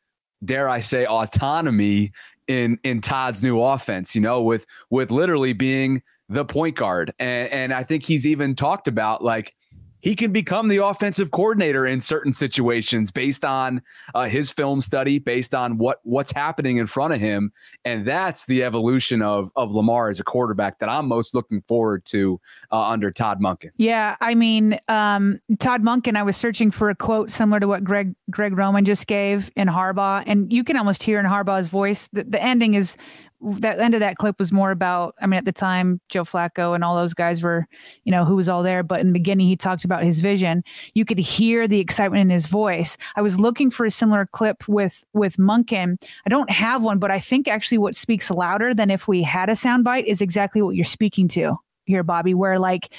dare 0.44 0.68
I 0.68 0.80
say, 0.80 1.06
autonomy 1.06 2.12
in 2.48 2.78
in 2.82 3.00
Todd's 3.00 3.42
new 3.42 3.60
offense, 3.60 4.14
you 4.14 4.20
know, 4.20 4.42
with 4.42 4.66
with 4.90 5.10
literally 5.10 5.52
being 5.52 6.02
the 6.28 6.44
point 6.44 6.76
guard. 6.76 7.12
And 7.18 7.52
and 7.52 7.72
I 7.72 7.84
think 7.84 8.02
he's 8.02 8.26
even 8.26 8.54
talked 8.54 8.88
about 8.88 9.22
like 9.22 9.54
he 10.00 10.14
can 10.14 10.32
become 10.32 10.68
the 10.68 10.84
offensive 10.84 11.30
coordinator 11.30 11.86
in 11.86 12.00
certain 12.00 12.32
situations 12.32 13.10
based 13.10 13.44
on 13.44 13.82
uh, 14.14 14.24
his 14.24 14.50
film 14.50 14.80
study, 14.80 15.18
based 15.18 15.54
on 15.54 15.78
what 15.78 16.00
what's 16.04 16.32
happening 16.32 16.76
in 16.76 16.86
front 16.86 17.12
of 17.12 17.20
him, 17.20 17.52
and 17.84 18.04
that's 18.04 18.46
the 18.46 18.62
evolution 18.62 19.22
of 19.22 19.50
of 19.56 19.72
Lamar 19.72 20.08
as 20.08 20.20
a 20.20 20.25
quarterback 20.25 20.78
that 20.78 20.88
I'm 20.88 21.08
most 21.08 21.34
looking 21.34 21.62
forward 21.62 22.04
to 22.06 22.40
uh, 22.70 22.82
under 22.82 23.11
Todd 23.11 23.40
Monken. 23.40 23.70
Yeah, 23.76 24.16
I 24.20 24.34
mean, 24.34 24.78
um, 24.88 25.40
Todd 25.58 25.82
Monken. 25.82 26.16
I 26.16 26.23
was 26.23 26.37
searching 26.37 26.70
for 26.70 26.90
a 26.90 26.94
quote 26.94 27.30
similar 27.30 27.61
to 27.61 27.68
what 27.68 27.84
Greg 27.84 28.14
Greg 28.30 28.56
Roman 28.56 28.84
just 28.84 29.06
gave 29.06 29.50
in 29.56 29.68
Harbaugh, 29.68 30.23
and 30.26 30.52
you 30.52 30.64
can 30.64 30.76
almost 30.76 31.02
hear 31.02 31.18
in 31.18 31.26
Harbaugh's 31.26 31.68
voice. 31.68 32.08
The, 32.12 32.25
the 32.25 32.42
ending 32.42 32.75
is 32.75 32.96
that 33.40 33.78
end 33.78 33.95
of 33.95 34.00
that 34.00 34.16
clip 34.16 34.37
was 34.38 34.50
more 34.50 34.73
about 34.73 35.14
i 35.21 35.26
mean 35.26 35.38
at 35.38 35.45
the 35.45 35.52
time 35.52 36.00
joe 36.09 36.25
flacco 36.25 36.75
and 36.75 36.83
all 36.83 36.97
those 36.97 37.14
guys 37.14 37.40
were 37.40 37.66
you 38.02 38.11
know 38.11 38.25
who 38.25 38.35
was 38.35 38.49
all 38.49 38.64
there 38.64 38.83
but 38.83 39.00
in 39.00 39.07
the 39.07 39.12
beginning 39.12 39.47
he 39.47 39.57
talked 39.57 39.85
about 39.85 40.02
his 40.02 40.21
vision. 40.21 40.62
You 40.95 41.04
could 41.04 41.18
hear 41.18 41.68
the 41.68 41.80
excitement 41.80 42.21
in 42.21 42.30
his 42.30 42.47
voice. 42.47 42.97
I 43.16 43.23
was 43.23 43.38
looking 43.38 43.71
for 43.71 43.87
a 43.87 43.90
similar 43.90 44.26
clip 44.26 44.66
with 44.68 45.04
with 45.12 45.37
monken 45.37 45.97
i 46.26 46.28
don't 46.28 46.50
have 46.50 46.85
one 46.85 46.99
but 46.99 47.11
i 47.11 47.18
think 47.18 47.49
actually 47.49 47.78
what 47.78 47.97
speaks 47.97 48.30
louder 48.30 48.75
than 48.75 48.90
if 48.90 49.09
we 49.09 49.23
had 49.23 49.49
a 49.49 49.52
soundbite 49.52 50.04
is 50.04 50.21
exactly 50.21 50.62
what 50.62 50.76
you're 50.76 50.85
speaking 50.85 51.28
to 51.28 51.57
here 51.87 52.02
bobby 52.02 52.35
where 52.35 52.59
like 52.59 52.92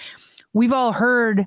we've 0.54 0.74
all 0.74 0.92
heard 0.92 1.46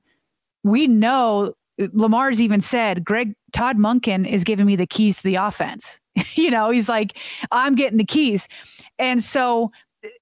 we 0.65 0.87
know 0.87 1.53
lamar's 1.93 2.41
even 2.41 2.61
said 2.61 3.05
greg 3.05 3.35
todd 3.53 3.77
monken 3.77 4.27
is 4.27 4.45
giving 4.45 4.67
me 4.67 4.77
the 4.77 4.87
keys 4.87 5.19
to 5.19 5.23
the 5.25 5.35
offense 5.35 5.99
you 6.35 6.51
know, 6.51 6.71
he's 6.71 6.89
like, 6.89 7.19
I'm 7.51 7.75
getting 7.75 7.99
the 7.99 8.05
keys. 8.05 8.49
And 8.99 9.23
so 9.23 9.71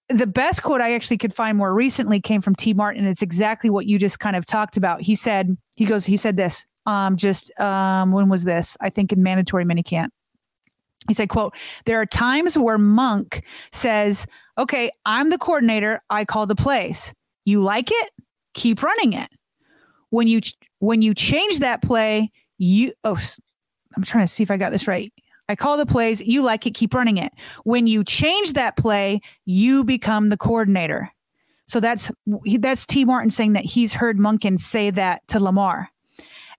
the 0.09 0.26
best 0.26 0.62
quote 0.62 0.80
I 0.80 0.94
actually 0.94 1.18
could 1.18 1.35
find 1.35 1.56
more 1.56 1.73
recently 1.73 2.20
came 2.20 2.42
from 2.42 2.54
Tee 2.54 2.75
Martin. 2.75 3.06
It's 3.06 3.23
exactly 3.23 3.70
what 3.70 3.87
you 3.87 3.99
just 3.99 4.20
kind 4.20 4.37
of 4.37 4.44
talked 4.44 4.76
about. 4.76 5.00
He 5.00 5.14
said, 5.14 5.56
he 5.76 5.87
goes, 5.87 6.04
he 6.04 6.16
said 6.16 6.37
this, 6.37 6.64
um, 6.87 7.16
just 7.16 7.59
um, 7.61 8.12
when 8.12 8.28
was 8.28 8.44
this? 8.44 8.76
I 8.80 8.90
think 8.90 9.12
in 9.12 9.23
mandatory 9.23 9.64
minicamp. 9.64 10.09
He 11.09 11.14
said, 11.14 11.30
quote, 11.30 11.54
there 11.87 12.00
are 12.00 12.06
times 12.06 12.59
where 12.59 12.78
Monk 12.78 13.42
says, 13.73 14.26
okay, 14.59 14.90
I'm 15.06 15.30
the 15.30 15.38
coordinator. 15.38 16.02
I 16.11 16.25
call 16.25 16.47
the 16.47 16.54
plays. 16.54 17.12
You 17.47 17.62
like 17.62 17.90
it? 17.90 18.11
Keep 18.54 18.82
running 18.82 19.14
it. 19.14 19.30
When 20.11 20.28
you, 20.28 20.40
when 20.80 21.00
you 21.00 21.14
change 21.14 21.61
that 21.61 21.80
play, 21.82 22.30
you, 22.59 22.92
oh, 23.04 23.18
I'm 23.97 24.02
trying 24.02 24.26
to 24.26 24.32
see 24.32 24.42
if 24.42 24.50
I 24.50 24.56
got 24.56 24.73
this 24.73 24.87
right. 24.87 25.12
I 25.50 25.57
call 25.57 25.76
the 25.76 25.85
plays, 25.85 26.21
you 26.21 26.42
like 26.42 26.64
it, 26.66 26.75
keep 26.75 26.95
running 26.95 27.16
it. 27.16 27.33
When 27.64 27.88
you 27.88 28.04
change 28.04 28.52
that 28.52 28.76
play, 28.76 29.21
you 29.47 29.83
become 29.83 30.28
the 30.28 30.37
coordinator. 30.37 31.11
So 31.66 31.80
that's 31.80 32.11
that's 32.59 32.87
Tee 32.87 33.04
Martin 33.04 33.30
saying 33.30 33.54
that 33.54 33.64
he's 33.64 33.92
heard 33.92 34.19
Monken 34.19 34.59
say 34.61 34.90
that 34.90 35.26
to 35.28 35.40
Lamar. 35.40 35.88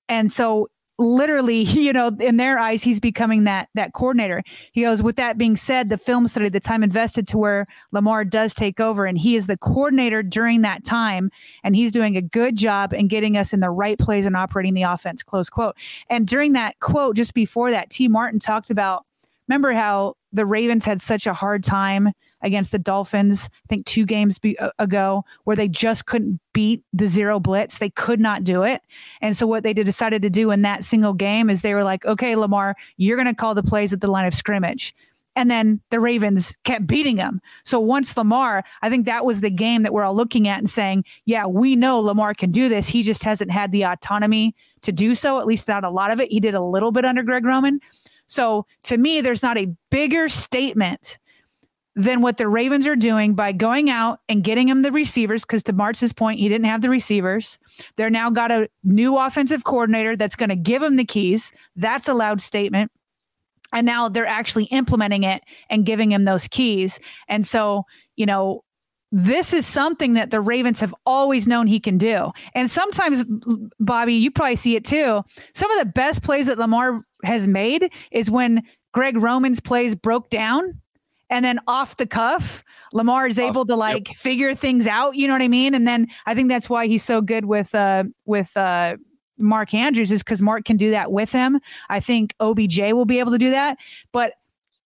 And 0.09 0.31
so 0.31 0.69
literally, 1.01 1.63
you 1.63 1.93
know, 1.93 2.15
in 2.19 2.37
their 2.37 2.57
eyes, 2.57 2.83
he's 2.83 2.99
becoming 2.99 3.43
that 3.45 3.69
that 3.75 3.93
coordinator. 3.93 4.43
He 4.71 4.81
goes, 4.81 5.03
with 5.03 5.15
that 5.17 5.37
being 5.37 5.57
said, 5.57 5.89
the 5.89 5.97
film 5.97 6.27
study, 6.27 6.49
the 6.49 6.59
time 6.59 6.83
invested 6.83 7.27
to 7.29 7.37
where 7.37 7.67
Lamar 7.91 8.23
does 8.23 8.53
take 8.53 8.79
over, 8.79 9.05
and 9.05 9.17
he 9.17 9.35
is 9.35 9.47
the 9.47 9.57
coordinator 9.57 10.23
during 10.23 10.61
that 10.61 10.83
time, 10.83 11.31
and 11.63 11.75
he's 11.75 11.91
doing 11.91 12.15
a 12.15 12.21
good 12.21 12.55
job 12.55 12.93
in 12.93 13.07
getting 13.07 13.37
us 13.37 13.53
in 13.53 13.59
the 13.59 13.69
right 13.69 13.97
plays 13.97 14.25
and 14.25 14.35
operating 14.35 14.73
the 14.73 14.83
offense. 14.83 15.23
Close 15.23 15.49
quote. 15.49 15.75
And 16.09 16.27
during 16.27 16.53
that 16.53 16.79
quote, 16.79 17.15
just 17.15 17.33
before 17.33 17.71
that, 17.71 17.89
Tee 17.89 18.07
Martin 18.07 18.39
talked 18.39 18.69
about. 18.69 19.05
Remember 19.47 19.73
how 19.73 20.15
the 20.31 20.45
Ravens 20.45 20.85
had 20.85 21.01
such 21.01 21.27
a 21.27 21.33
hard 21.33 21.63
time 21.63 22.13
against 22.41 22.71
the 22.71 22.79
Dolphins, 22.79 23.49
I 23.65 23.67
think 23.67 23.85
two 23.85 24.05
games 24.05 24.39
be- 24.39 24.57
ago, 24.79 25.25
where 25.43 25.55
they 25.55 25.67
just 25.67 26.05
couldn't 26.05 26.39
beat 26.53 26.83
the 26.93 27.05
zero 27.05 27.39
blitz. 27.39 27.77
They 27.77 27.89
could 27.89 28.19
not 28.19 28.43
do 28.43 28.63
it. 28.63 28.81
And 29.21 29.35
so, 29.35 29.47
what 29.47 29.63
they 29.63 29.73
decided 29.73 30.21
to 30.21 30.29
do 30.29 30.51
in 30.51 30.61
that 30.63 30.85
single 30.85 31.13
game 31.13 31.49
is 31.49 31.61
they 31.61 31.73
were 31.73 31.83
like, 31.83 32.05
okay, 32.05 32.35
Lamar, 32.35 32.75
you're 32.97 33.17
going 33.17 33.27
to 33.27 33.35
call 33.35 33.55
the 33.55 33.63
plays 33.63 33.93
at 33.93 34.01
the 34.01 34.11
line 34.11 34.25
of 34.25 34.33
scrimmage. 34.33 34.93
And 35.35 35.49
then 35.49 35.79
the 35.91 35.99
Ravens 35.99 36.55
kept 36.65 36.87
beating 36.87 37.15
them. 37.15 37.41
So 37.63 37.79
once 37.79 38.17
Lamar, 38.17 38.63
I 38.81 38.89
think 38.89 39.05
that 39.05 39.25
was 39.25 39.39
the 39.39 39.49
game 39.49 39.83
that 39.83 39.93
we're 39.93 40.03
all 40.03 40.15
looking 40.15 40.47
at 40.47 40.59
and 40.59 40.69
saying, 40.69 41.05
yeah, 41.25 41.45
we 41.45 41.75
know 41.75 41.99
Lamar 41.99 42.33
can 42.33 42.51
do 42.51 42.67
this. 42.67 42.89
He 42.89 43.01
just 43.01 43.23
hasn't 43.23 43.49
had 43.49 43.71
the 43.71 43.83
autonomy 43.83 44.55
to 44.81 44.91
do 44.91 45.15
so, 45.15 45.39
at 45.39 45.45
least 45.45 45.67
not 45.67 45.85
a 45.85 45.89
lot 45.89 46.11
of 46.11 46.19
it. 46.19 46.31
He 46.31 46.39
did 46.39 46.53
a 46.53 46.61
little 46.61 46.91
bit 46.91 47.05
under 47.05 47.23
Greg 47.23 47.45
Roman. 47.45 47.79
So 48.27 48.65
to 48.83 48.97
me, 48.97 49.21
there's 49.21 49.43
not 49.43 49.57
a 49.57 49.73
bigger 49.89 50.27
statement 50.27 51.17
than 51.95 52.21
what 52.21 52.37
the 52.37 52.47
Ravens 52.47 52.87
are 52.87 52.95
doing 52.95 53.33
by 53.33 53.51
going 53.51 53.89
out 53.89 54.19
and 54.29 54.43
getting 54.43 54.67
him 54.67 54.81
the 54.81 54.91
receivers. 54.91 55.43
Because 55.43 55.63
to 55.63 55.73
Martz's 55.73 56.13
point, 56.13 56.39
he 56.39 56.47
didn't 56.47 56.65
have 56.65 56.81
the 56.81 56.89
receivers. 56.89 57.57
They're 57.97 58.09
now 58.09 58.29
got 58.29 58.51
a 58.51 58.69
new 58.83 59.17
offensive 59.17 59.63
coordinator 59.63 60.15
that's 60.15 60.35
going 60.35 60.49
to 60.49 60.55
give 60.55 60.81
him 60.81 60.95
the 60.95 61.05
keys. 61.05 61.51
That's 61.75 62.07
a 62.07 62.13
loud 62.13 62.41
statement. 62.41 62.91
And 63.73 63.85
now 63.85 64.09
they're 64.09 64.25
actually 64.25 64.65
implementing 64.65 65.23
it 65.23 65.43
and 65.69 65.85
giving 65.85 66.11
him 66.11 66.25
those 66.25 66.47
keys. 66.47 66.99
And 67.27 67.47
so, 67.47 67.83
you 68.15 68.25
know, 68.25 68.63
this 69.13 69.53
is 69.53 69.67
something 69.67 70.13
that 70.13 70.31
the 70.31 70.39
Ravens 70.39 70.79
have 70.79 70.95
always 71.05 71.47
known 71.47 71.67
he 71.67 71.79
can 71.79 71.97
do. 71.97 72.31
And 72.55 72.71
sometimes, 72.71 73.25
Bobby, 73.79 74.13
you 74.13 74.31
probably 74.31 74.55
see 74.55 74.75
it 74.75 74.85
too. 74.85 75.21
Some 75.53 75.71
of 75.71 75.79
the 75.79 75.91
best 75.91 76.23
plays 76.23 76.47
that 76.47 76.57
Lamar 76.57 77.01
has 77.23 77.47
made 77.47 77.91
is 78.11 78.31
when 78.31 78.63
Greg 78.93 79.17
Roman's 79.17 79.59
plays 79.59 79.95
broke 79.95 80.29
down 80.29 80.80
and 81.31 81.43
then 81.43 81.59
off 81.67 81.97
the 81.97 82.05
cuff, 82.05 82.63
Lamar 82.93 83.25
is 83.25 83.39
able 83.39 83.65
to 83.65 83.75
like 83.75 84.09
yep. 84.09 84.17
figure 84.17 84.53
things 84.53 84.85
out. 84.85 85.15
You 85.15 85.27
know 85.27 85.33
what 85.33 85.41
I 85.41 85.47
mean? 85.47 85.73
And 85.73 85.87
then 85.87 86.07
I 86.25 86.35
think 86.35 86.49
that's 86.49 86.69
why 86.69 86.87
he's 86.87 87.03
so 87.03 87.21
good 87.21 87.45
with 87.45 87.73
uh 87.73 88.03
with 88.25 88.55
uh 88.55 88.97
Mark 89.37 89.73
Andrews 89.73 90.11
is 90.11 90.21
because 90.21 90.41
Mark 90.41 90.65
can 90.65 90.77
do 90.77 90.91
that 90.91 91.11
with 91.11 91.31
him. 91.31 91.59
I 91.89 91.99
think 91.99 92.35
OBJ 92.39 92.79
will 92.91 93.05
be 93.05 93.17
able 93.17 93.31
to 93.31 93.39
do 93.39 93.49
that. 93.49 93.77
But 94.11 94.33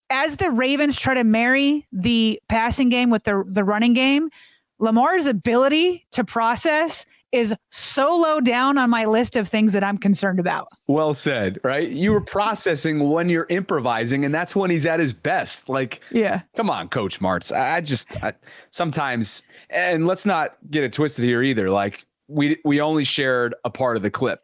as 0.08 0.36
the 0.36 0.50
Ravens 0.50 0.98
try 0.98 1.14
to 1.14 1.24
marry 1.24 1.86
the 1.92 2.40
passing 2.48 2.88
game 2.88 3.10
with 3.10 3.24
the 3.24 3.44
the 3.46 3.64
running 3.64 3.92
game, 3.92 4.30
Lamar's 4.78 5.26
ability 5.26 6.06
to 6.12 6.24
process 6.24 7.04
is 7.32 7.54
so 7.70 8.14
low 8.16 8.40
down 8.40 8.78
on 8.78 8.90
my 8.90 9.04
list 9.04 9.36
of 9.36 9.48
things 9.48 9.72
that 9.72 9.84
I'm 9.84 9.98
concerned 9.98 10.40
about. 10.40 10.68
Well 10.86 11.14
said, 11.14 11.58
right? 11.64 11.88
You 11.88 12.12
were 12.12 12.20
processing 12.20 13.10
when 13.10 13.28
you're 13.28 13.46
improvising, 13.50 14.24
and 14.24 14.34
that's 14.34 14.54
when 14.56 14.70
he's 14.70 14.86
at 14.86 15.00
his 15.00 15.12
best. 15.12 15.68
Like, 15.68 16.00
yeah, 16.10 16.42
come 16.56 16.70
on, 16.70 16.88
Coach 16.88 17.20
Martz. 17.20 17.56
I 17.56 17.80
just 17.80 18.12
I, 18.22 18.32
sometimes, 18.70 19.42
and 19.70 20.06
let's 20.06 20.26
not 20.26 20.56
get 20.70 20.84
it 20.84 20.92
twisted 20.92 21.24
here 21.24 21.42
either. 21.42 21.70
Like, 21.70 22.06
we 22.28 22.58
we 22.64 22.80
only 22.80 23.04
shared 23.04 23.54
a 23.64 23.70
part 23.70 23.96
of 23.96 24.02
the 24.02 24.10
clip. 24.10 24.40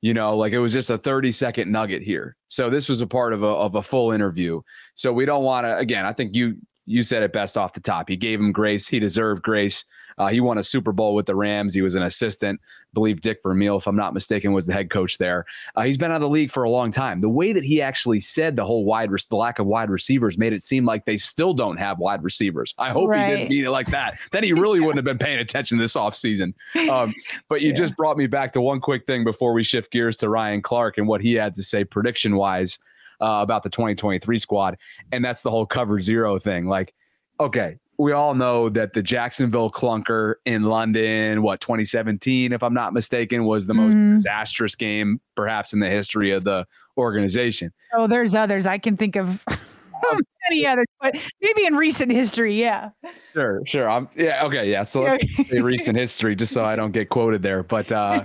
You 0.00 0.12
know, 0.12 0.36
like 0.36 0.52
it 0.52 0.58
was 0.58 0.74
just 0.74 0.90
a 0.90 0.98
30 0.98 1.32
second 1.32 1.72
nugget 1.72 2.02
here. 2.02 2.36
So 2.48 2.68
this 2.68 2.90
was 2.90 3.00
a 3.00 3.06
part 3.06 3.32
of 3.32 3.42
a 3.42 3.46
of 3.46 3.74
a 3.74 3.82
full 3.82 4.12
interview. 4.12 4.60
So 4.94 5.12
we 5.12 5.24
don't 5.24 5.44
want 5.44 5.64
to. 5.64 5.78
Again, 5.78 6.04
I 6.04 6.12
think 6.12 6.34
you 6.34 6.56
you 6.86 7.02
said 7.02 7.22
it 7.22 7.32
best 7.32 7.56
off 7.56 7.72
the 7.72 7.80
top. 7.80 8.08
He 8.08 8.16
gave 8.16 8.40
him 8.40 8.52
grace. 8.52 8.86
He 8.86 8.98
deserved 8.98 9.42
grace. 9.42 9.84
Uh, 10.18 10.28
he 10.28 10.40
won 10.40 10.58
a 10.58 10.62
Super 10.62 10.92
Bowl 10.92 11.14
with 11.14 11.26
the 11.26 11.34
Rams. 11.34 11.74
He 11.74 11.82
was 11.82 11.94
an 11.94 12.02
assistant. 12.02 12.60
I 12.62 12.90
believe 12.92 13.20
Dick 13.20 13.40
Vermeil, 13.42 13.78
if 13.78 13.86
I'm 13.86 13.96
not 13.96 14.14
mistaken, 14.14 14.52
was 14.52 14.66
the 14.66 14.72
head 14.72 14.90
coach 14.90 15.18
there. 15.18 15.44
Uh, 15.74 15.82
he's 15.82 15.96
been 15.96 16.10
out 16.10 16.16
of 16.16 16.20
the 16.20 16.28
league 16.28 16.50
for 16.50 16.62
a 16.62 16.70
long 16.70 16.90
time. 16.90 17.18
The 17.18 17.28
way 17.28 17.52
that 17.52 17.64
he 17.64 17.82
actually 17.82 18.20
said 18.20 18.54
the 18.54 18.64
whole 18.64 18.84
wide, 18.84 19.10
the 19.10 19.36
lack 19.36 19.58
of 19.58 19.66
wide 19.66 19.90
receivers 19.90 20.38
made 20.38 20.52
it 20.52 20.62
seem 20.62 20.84
like 20.84 21.04
they 21.04 21.16
still 21.16 21.52
don't 21.52 21.76
have 21.78 21.98
wide 21.98 22.22
receivers. 22.22 22.74
I 22.78 22.90
hope 22.90 23.08
right. 23.08 23.28
he 23.28 23.36
didn't 23.36 23.50
mean 23.50 23.64
it 23.64 23.70
like 23.70 23.88
that. 23.88 24.18
Then 24.30 24.44
he 24.44 24.52
really 24.52 24.78
yeah. 24.78 24.86
wouldn't 24.86 24.98
have 24.98 25.18
been 25.18 25.24
paying 25.24 25.40
attention 25.40 25.78
this 25.78 25.94
offseason. 25.94 26.54
Um, 26.88 27.14
but 27.48 27.62
you 27.62 27.68
yeah. 27.70 27.74
just 27.74 27.96
brought 27.96 28.16
me 28.16 28.26
back 28.26 28.52
to 28.52 28.60
one 28.60 28.80
quick 28.80 29.06
thing 29.06 29.24
before 29.24 29.52
we 29.52 29.64
shift 29.64 29.90
gears 29.90 30.16
to 30.18 30.28
Ryan 30.28 30.62
Clark 30.62 30.98
and 30.98 31.08
what 31.08 31.20
he 31.20 31.34
had 31.34 31.54
to 31.56 31.62
say 31.62 31.84
prediction 31.84 32.36
wise 32.36 32.78
uh, 33.20 33.40
about 33.42 33.62
the 33.62 33.70
2023 33.70 34.38
squad. 34.38 34.76
And 35.12 35.24
that's 35.24 35.42
the 35.42 35.50
whole 35.50 35.66
cover 35.66 36.00
zero 36.00 36.38
thing. 36.38 36.66
Like, 36.66 36.94
okay, 37.40 37.78
we 37.98 38.12
all 38.12 38.34
know 38.34 38.68
that 38.70 38.92
the 38.92 39.02
Jacksonville 39.02 39.70
clunker 39.70 40.34
in 40.44 40.64
London, 40.64 41.42
what 41.42 41.60
2017, 41.60 42.52
if 42.52 42.62
I'm 42.62 42.74
not 42.74 42.92
mistaken, 42.92 43.44
was 43.44 43.66
the 43.66 43.74
most 43.74 43.96
mm. 43.96 44.16
disastrous 44.16 44.74
game 44.74 45.20
perhaps 45.36 45.72
in 45.72 45.80
the 45.80 45.88
history 45.88 46.30
of 46.30 46.44
the 46.44 46.66
organization. 46.96 47.72
Oh, 47.92 48.06
there's 48.06 48.34
others 48.34 48.66
I 48.66 48.78
can 48.78 48.96
think 48.96 49.16
of. 49.16 49.44
many 50.50 50.66
others, 50.66 50.86
but 51.00 51.16
maybe 51.40 51.66
in 51.66 51.74
recent 51.74 52.10
history, 52.10 52.58
yeah. 52.58 52.90
Sure, 53.32 53.62
sure. 53.66 53.88
I'm 53.88 54.08
yeah, 54.16 54.44
okay, 54.44 54.70
yeah. 54.70 54.82
So 54.82 55.16
recent 55.52 55.96
history, 55.96 56.36
just 56.36 56.52
so 56.52 56.64
I 56.64 56.76
don't 56.76 56.92
get 56.92 57.08
quoted 57.08 57.42
there. 57.42 57.62
But 57.62 57.90
uh, 57.92 58.24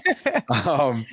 um, 0.49 1.05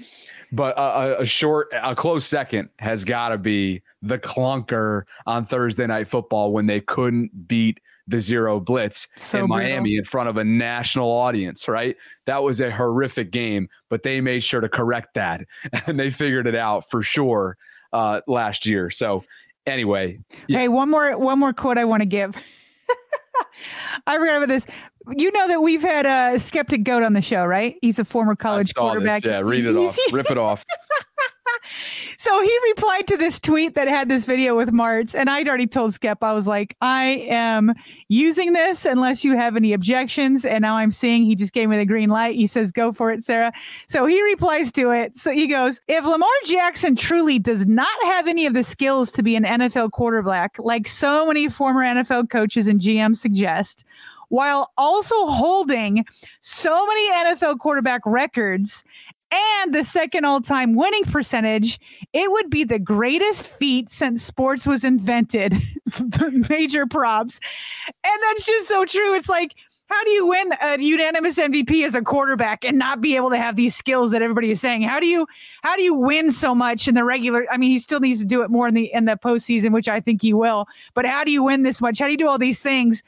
but 0.57 0.75
a, 0.79 1.21
a, 1.21 1.27
short, 1.27 1.69
a 1.73 1.95
close 1.95 2.25
second 2.25 2.71
has 2.79 3.05
got 3.05 3.29
to 3.29 3.39
be 3.39 3.83
the 4.03 4.19
clunker 4.19 5.03
on 5.27 5.45
Thursday 5.45 5.87
Night 5.87 6.09
Football 6.09 6.53
when 6.53 6.67
they 6.67 6.81
couldn't 6.81 7.47
beat 7.47 7.81
the 8.09 8.21
zero 8.21 8.61
blitz 8.61 9.09
so 9.21 9.41
in 9.41 9.49
Miami 9.49 9.91
brutal. 9.91 9.99
in 9.99 10.05
front 10.05 10.29
of 10.29 10.37
a 10.37 10.45
national 10.45 11.11
audience, 11.11 11.69
right? 11.69 11.97
That 12.25 12.43
was 12.43 12.61
a 12.61 12.71
horrific 12.71 13.31
game, 13.33 13.69
but 13.91 14.03
they 14.03 14.21
made 14.21 14.43
sure 14.43 14.61
to 14.61 14.69
correct 14.69 15.15
that 15.15 15.45
and 15.87 15.99
they 15.99 16.11
figured 16.11 16.47
it 16.47 16.55
out 16.55 16.89
for 16.89 17.03
sure 17.03 17.57
uh, 17.93 18.21
last 18.27 18.65
year. 18.65 18.91
So 18.91 19.25
anyway, 19.67 20.19
yeah. 20.47 20.61
hey, 20.61 20.69
one 20.69 20.91
more 20.91 21.19
one 21.19 21.39
more 21.39 21.53
quote 21.53 21.79
I 21.79 21.85
want 21.85 22.03
to 22.03 22.07
give. 22.07 22.35
I 24.07 24.19
forgot 24.19 24.37
about 24.37 24.49
this. 24.49 24.67
You 25.15 25.31
know 25.31 25.49
that 25.49 25.63
we've 25.63 25.83
had 25.83 26.07
a 26.07 26.39
skeptic 26.39 26.83
goat 26.83 27.03
on 27.03 27.13
the 27.13 27.23
show, 27.23 27.45
right? 27.45 27.77
He's 27.81 27.99
a 27.99 28.05
former 28.05 28.35
college 28.35 28.75
quarterback. 28.75 29.23
This. 29.23 29.31
Yeah, 29.31 29.39
read 29.41 29.65
it 29.65 29.77
off, 29.77 29.97
rip 30.11 30.31
it 30.31 30.39
off. 30.39 30.65
so 32.17 32.43
he 32.43 32.59
replied 32.65 33.07
to 33.09 33.17
this 33.17 33.39
tweet 33.39 33.75
that 33.75 33.89
had 33.89 34.09
this 34.09 34.27
video 34.27 34.57
with 34.57 34.71
Martz, 34.71 35.15
and 35.15 35.31
I'd 35.31 35.49
already 35.49 35.67
told 35.67 35.95
Skep, 35.95 36.23
I 36.23 36.33
was 36.33 36.47
like, 36.47 36.77
I 36.81 37.25
am 37.29 37.73
using 38.09 38.53
this 38.53 38.85
unless 38.85 39.25
you 39.25 39.37
have 39.37 39.57
any 39.57 39.73
objections. 39.73 40.45
And 40.45 40.63
now 40.63 40.77
I'm 40.77 40.91
seeing 40.91 41.25
he 41.25 41.35
just 41.35 41.53
gave 41.53 41.69
me 41.69 41.77
the 41.77 41.85
green 41.85 42.09
light. 42.09 42.35
He 42.35 42.47
says, 42.47 42.73
Go 42.73 42.93
for 42.93 43.11
it, 43.13 43.25
Sarah. 43.25 43.53
So 43.89 44.07
he 44.07 44.21
replies 44.23 44.73
to 44.73 44.91
it. 44.91 45.17
So 45.17 45.31
he 45.31 45.47
goes, 45.47 45.81
If 45.89 46.05
Lamar 46.05 46.29
Jackson 46.47 46.97
truly 46.97 47.39
does 47.39 47.67
not 47.67 48.03
have 48.05 48.27
any 48.27 48.47
of 48.47 48.55
the 48.55 48.65
skills 48.65 49.11
to 49.13 49.23
be 49.23 49.37
an 49.37 49.45
NFL 49.45 49.93
quarterback, 49.93 50.59
like 50.59 50.89
so 50.89 51.27
many 51.27 51.49
former 51.49 51.83
NFL 51.83 52.31
coaches 52.31 52.67
and 52.67 52.81
GMs 52.81 53.19
suggest, 53.19 53.85
while 54.29 54.73
also 54.77 55.27
holding 55.27 56.05
so 56.41 56.87
many 56.87 57.11
NFL 57.11 57.59
quarterback 57.59 58.03
records 58.05 58.85
and 59.33 59.75
the 59.75 59.83
second 59.83 60.25
all 60.25 60.41
time 60.41 60.75
winning 60.75 61.05
percentage, 61.05 61.81
it 62.13 62.31
would 62.31 62.49
be 62.49 62.65
the 62.65 62.79
greatest 62.79 63.49
feat 63.49 63.91
since 63.91 64.23
sports 64.23 64.67
was 64.67 64.85
invented. 64.85 65.55
Major 66.49 66.87
props. 66.87 67.41
And 67.87 68.23
that's 68.23 68.47
just 68.47 68.69
so 68.69 68.85
true. 68.85 69.15
It's 69.17 69.29
like, 69.29 69.55
how 69.89 70.03
do 70.05 70.11
you 70.11 70.27
win 70.27 70.53
a 70.63 70.81
unanimous 70.81 71.39
MVP 71.39 71.85
as 71.87 71.95
a 71.95 72.03
quarterback 72.03 72.65
and 72.65 72.77
not 72.77 73.01
be 73.01 73.15
able 73.15 73.31
to 73.31 73.39
have 73.39 73.55
these 73.55 73.75
skills 73.75 74.11
that 74.11 74.23
everybody 74.23 74.51
is 74.51 74.61
saying? 74.61 74.83
How 74.83 74.99
do 74.99 75.07
you 75.07 75.27
how 75.63 75.77
do 75.77 75.83
you 75.83 75.95
win 75.95 76.33
so 76.33 76.55
much 76.55 76.89
in 76.89 76.97
the 76.97 77.05
regular? 77.05 77.47
I 77.51 77.57
mean, 77.57 77.71
he 77.71 77.79
still 77.79 78.01
needs 78.01 78.19
to 78.19 78.25
do 78.25 78.43
it 78.43 78.51
more 78.51 78.67
in 78.67 78.75
the 78.75 78.93
in 78.93 79.05
the 79.05 79.17
postseason, 79.17 79.73
which 79.73 79.89
I 79.89 80.01
think 80.01 80.23
he 80.23 80.35
will. 80.35 80.67
But 80.95 81.07
how 81.07 81.23
do 81.23 81.31
you 81.31 81.45
win 81.45 81.63
this 81.63 81.81
much? 81.81 82.01
How 82.01 82.07
do 82.07 82.13
you 82.13 82.19
do 82.19 82.29
all 82.29 82.39
these 82.39 82.61
things 82.61 83.05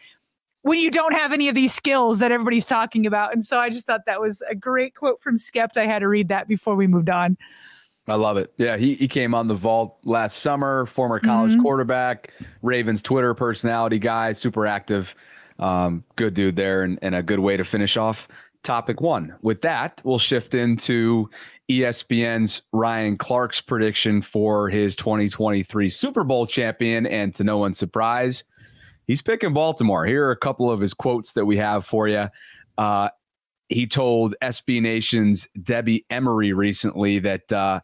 when 0.68 0.78
you 0.78 0.90
don't 0.90 1.14
have 1.14 1.32
any 1.32 1.48
of 1.48 1.54
these 1.54 1.72
skills 1.72 2.18
that 2.18 2.30
everybody's 2.30 2.66
talking 2.66 3.06
about. 3.06 3.32
And 3.32 3.44
so 3.44 3.58
I 3.58 3.70
just 3.70 3.86
thought 3.86 4.04
that 4.04 4.20
was 4.20 4.42
a 4.50 4.54
great 4.54 4.94
quote 4.94 5.20
from 5.22 5.38
Skept. 5.38 5.78
I 5.78 5.86
had 5.86 6.00
to 6.00 6.08
read 6.08 6.28
that 6.28 6.46
before 6.46 6.76
we 6.76 6.86
moved 6.86 7.08
on. 7.08 7.38
I 8.06 8.16
love 8.16 8.36
it. 8.36 8.52
Yeah, 8.58 8.76
he, 8.76 8.94
he 8.94 9.08
came 9.08 9.34
on 9.34 9.46
the 9.46 9.54
vault 9.54 9.98
last 10.04 10.38
summer, 10.38 10.84
former 10.86 11.20
college 11.20 11.52
mm-hmm. 11.52 11.62
quarterback, 11.62 12.32
Ravens 12.62 13.02
Twitter 13.02 13.34
personality 13.34 13.98
guy, 13.98 14.32
super 14.32 14.66
active. 14.66 15.14
Um, 15.58 16.04
good 16.16 16.34
dude 16.34 16.56
there, 16.56 16.82
and, 16.82 16.98
and 17.02 17.14
a 17.14 17.22
good 17.22 17.40
way 17.40 17.56
to 17.56 17.64
finish 17.64 17.96
off 17.96 18.28
topic 18.62 19.00
one. 19.00 19.34
With 19.42 19.62
that, 19.62 20.00
we'll 20.04 20.18
shift 20.18 20.54
into 20.54 21.28
ESPN's 21.68 22.62
Ryan 22.72 23.16
Clark's 23.16 23.60
prediction 23.60 24.22
for 24.22 24.68
his 24.68 24.94
2023 24.96 25.88
Super 25.88 26.24
Bowl 26.24 26.46
champion. 26.46 27.06
And 27.06 27.34
to 27.34 27.44
no 27.44 27.58
one's 27.58 27.78
surprise, 27.78 28.44
he's 29.08 29.20
picking 29.22 29.52
Baltimore. 29.52 30.06
Here 30.06 30.24
are 30.26 30.30
a 30.30 30.36
couple 30.36 30.70
of 30.70 30.78
his 30.78 30.94
quotes 30.94 31.32
that 31.32 31.44
we 31.44 31.56
have 31.56 31.84
for 31.84 32.06
you. 32.06 32.28
Uh, 32.78 33.08
he 33.68 33.86
told 33.86 34.36
SB 34.40 34.80
Nation's 34.80 35.48
Debbie 35.64 36.06
Emery 36.08 36.52
recently 36.52 37.18
that 37.18 37.52
uh, 37.52 37.80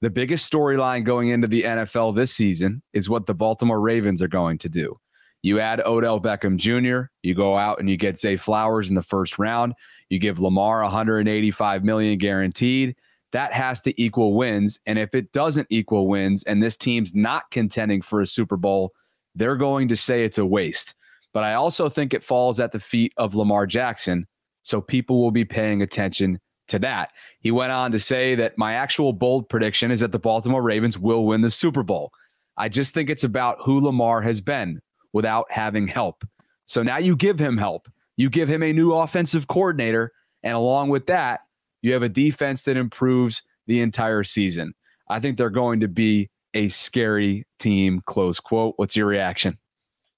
The 0.00 0.10
biggest 0.10 0.50
storyline 0.50 1.04
going 1.04 1.30
into 1.30 1.48
the 1.48 1.62
NFL 1.64 2.14
this 2.14 2.32
season 2.32 2.82
is 2.92 3.10
what 3.10 3.26
the 3.26 3.34
Baltimore 3.34 3.80
Ravens 3.80 4.22
are 4.22 4.28
going 4.28 4.58
to 4.58 4.68
do. 4.68 4.96
You 5.42 5.60
add 5.60 5.80
Odell 5.84 6.20
Beckham 6.20 6.56
Jr., 6.56 7.10
you 7.22 7.34
go 7.34 7.56
out 7.56 7.80
and 7.80 7.90
you 7.90 7.96
get 7.96 8.18
Zay 8.18 8.36
Flowers 8.36 8.88
in 8.88 8.94
the 8.94 9.02
first 9.02 9.38
round. 9.38 9.74
You 10.08 10.18
give 10.18 10.40
Lamar 10.40 10.82
185 10.82 11.84
million 11.84 12.18
guaranteed. 12.18 12.96
That 13.32 13.52
has 13.52 13.80
to 13.82 14.02
equal 14.02 14.34
wins. 14.34 14.80
And 14.86 14.98
if 14.98 15.14
it 15.14 15.32
doesn't 15.32 15.66
equal 15.70 16.08
wins 16.08 16.44
and 16.44 16.62
this 16.62 16.76
team's 16.76 17.14
not 17.14 17.50
contending 17.50 18.00
for 18.00 18.20
a 18.20 18.26
Super 18.26 18.56
Bowl, 18.56 18.92
they're 19.38 19.56
going 19.56 19.88
to 19.88 19.96
say 19.96 20.24
it's 20.24 20.38
a 20.38 20.44
waste. 20.44 20.94
But 21.32 21.44
I 21.44 21.54
also 21.54 21.88
think 21.88 22.12
it 22.12 22.24
falls 22.24 22.60
at 22.60 22.72
the 22.72 22.80
feet 22.80 23.12
of 23.16 23.34
Lamar 23.34 23.66
Jackson. 23.66 24.26
So 24.62 24.80
people 24.80 25.22
will 25.22 25.30
be 25.30 25.44
paying 25.44 25.82
attention 25.82 26.40
to 26.66 26.78
that. 26.80 27.12
He 27.40 27.50
went 27.50 27.72
on 27.72 27.92
to 27.92 27.98
say 27.98 28.34
that 28.34 28.58
my 28.58 28.74
actual 28.74 29.12
bold 29.12 29.48
prediction 29.48 29.90
is 29.90 30.00
that 30.00 30.12
the 30.12 30.18
Baltimore 30.18 30.62
Ravens 30.62 30.98
will 30.98 31.24
win 31.24 31.40
the 31.40 31.50
Super 31.50 31.82
Bowl. 31.82 32.12
I 32.56 32.68
just 32.68 32.92
think 32.92 33.08
it's 33.08 33.24
about 33.24 33.58
who 33.62 33.80
Lamar 33.80 34.20
has 34.22 34.40
been 34.40 34.80
without 35.12 35.46
having 35.50 35.86
help. 35.86 36.24
So 36.66 36.82
now 36.82 36.98
you 36.98 37.16
give 37.16 37.38
him 37.38 37.56
help. 37.56 37.88
You 38.16 38.28
give 38.28 38.48
him 38.48 38.62
a 38.62 38.72
new 38.72 38.92
offensive 38.92 39.46
coordinator. 39.46 40.12
And 40.42 40.54
along 40.54 40.90
with 40.90 41.06
that, 41.06 41.40
you 41.82 41.92
have 41.92 42.02
a 42.02 42.08
defense 42.08 42.64
that 42.64 42.76
improves 42.76 43.42
the 43.66 43.80
entire 43.80 44.24
season. 44.24 44.74
I 45.08 45.20
think 45.20 45.38
they're 45.38 45.50
going 45.50 45.80
to 45.80 45.88
be 45.88 46.28
a 46.54 46.68
scary 46.68 47.46
team, 47.58 48.02
close 48.06 48.40
quote. 48.40 48.74
What's 48.76 48.96
your 48.96 49.06
reaction? 49.06 49.56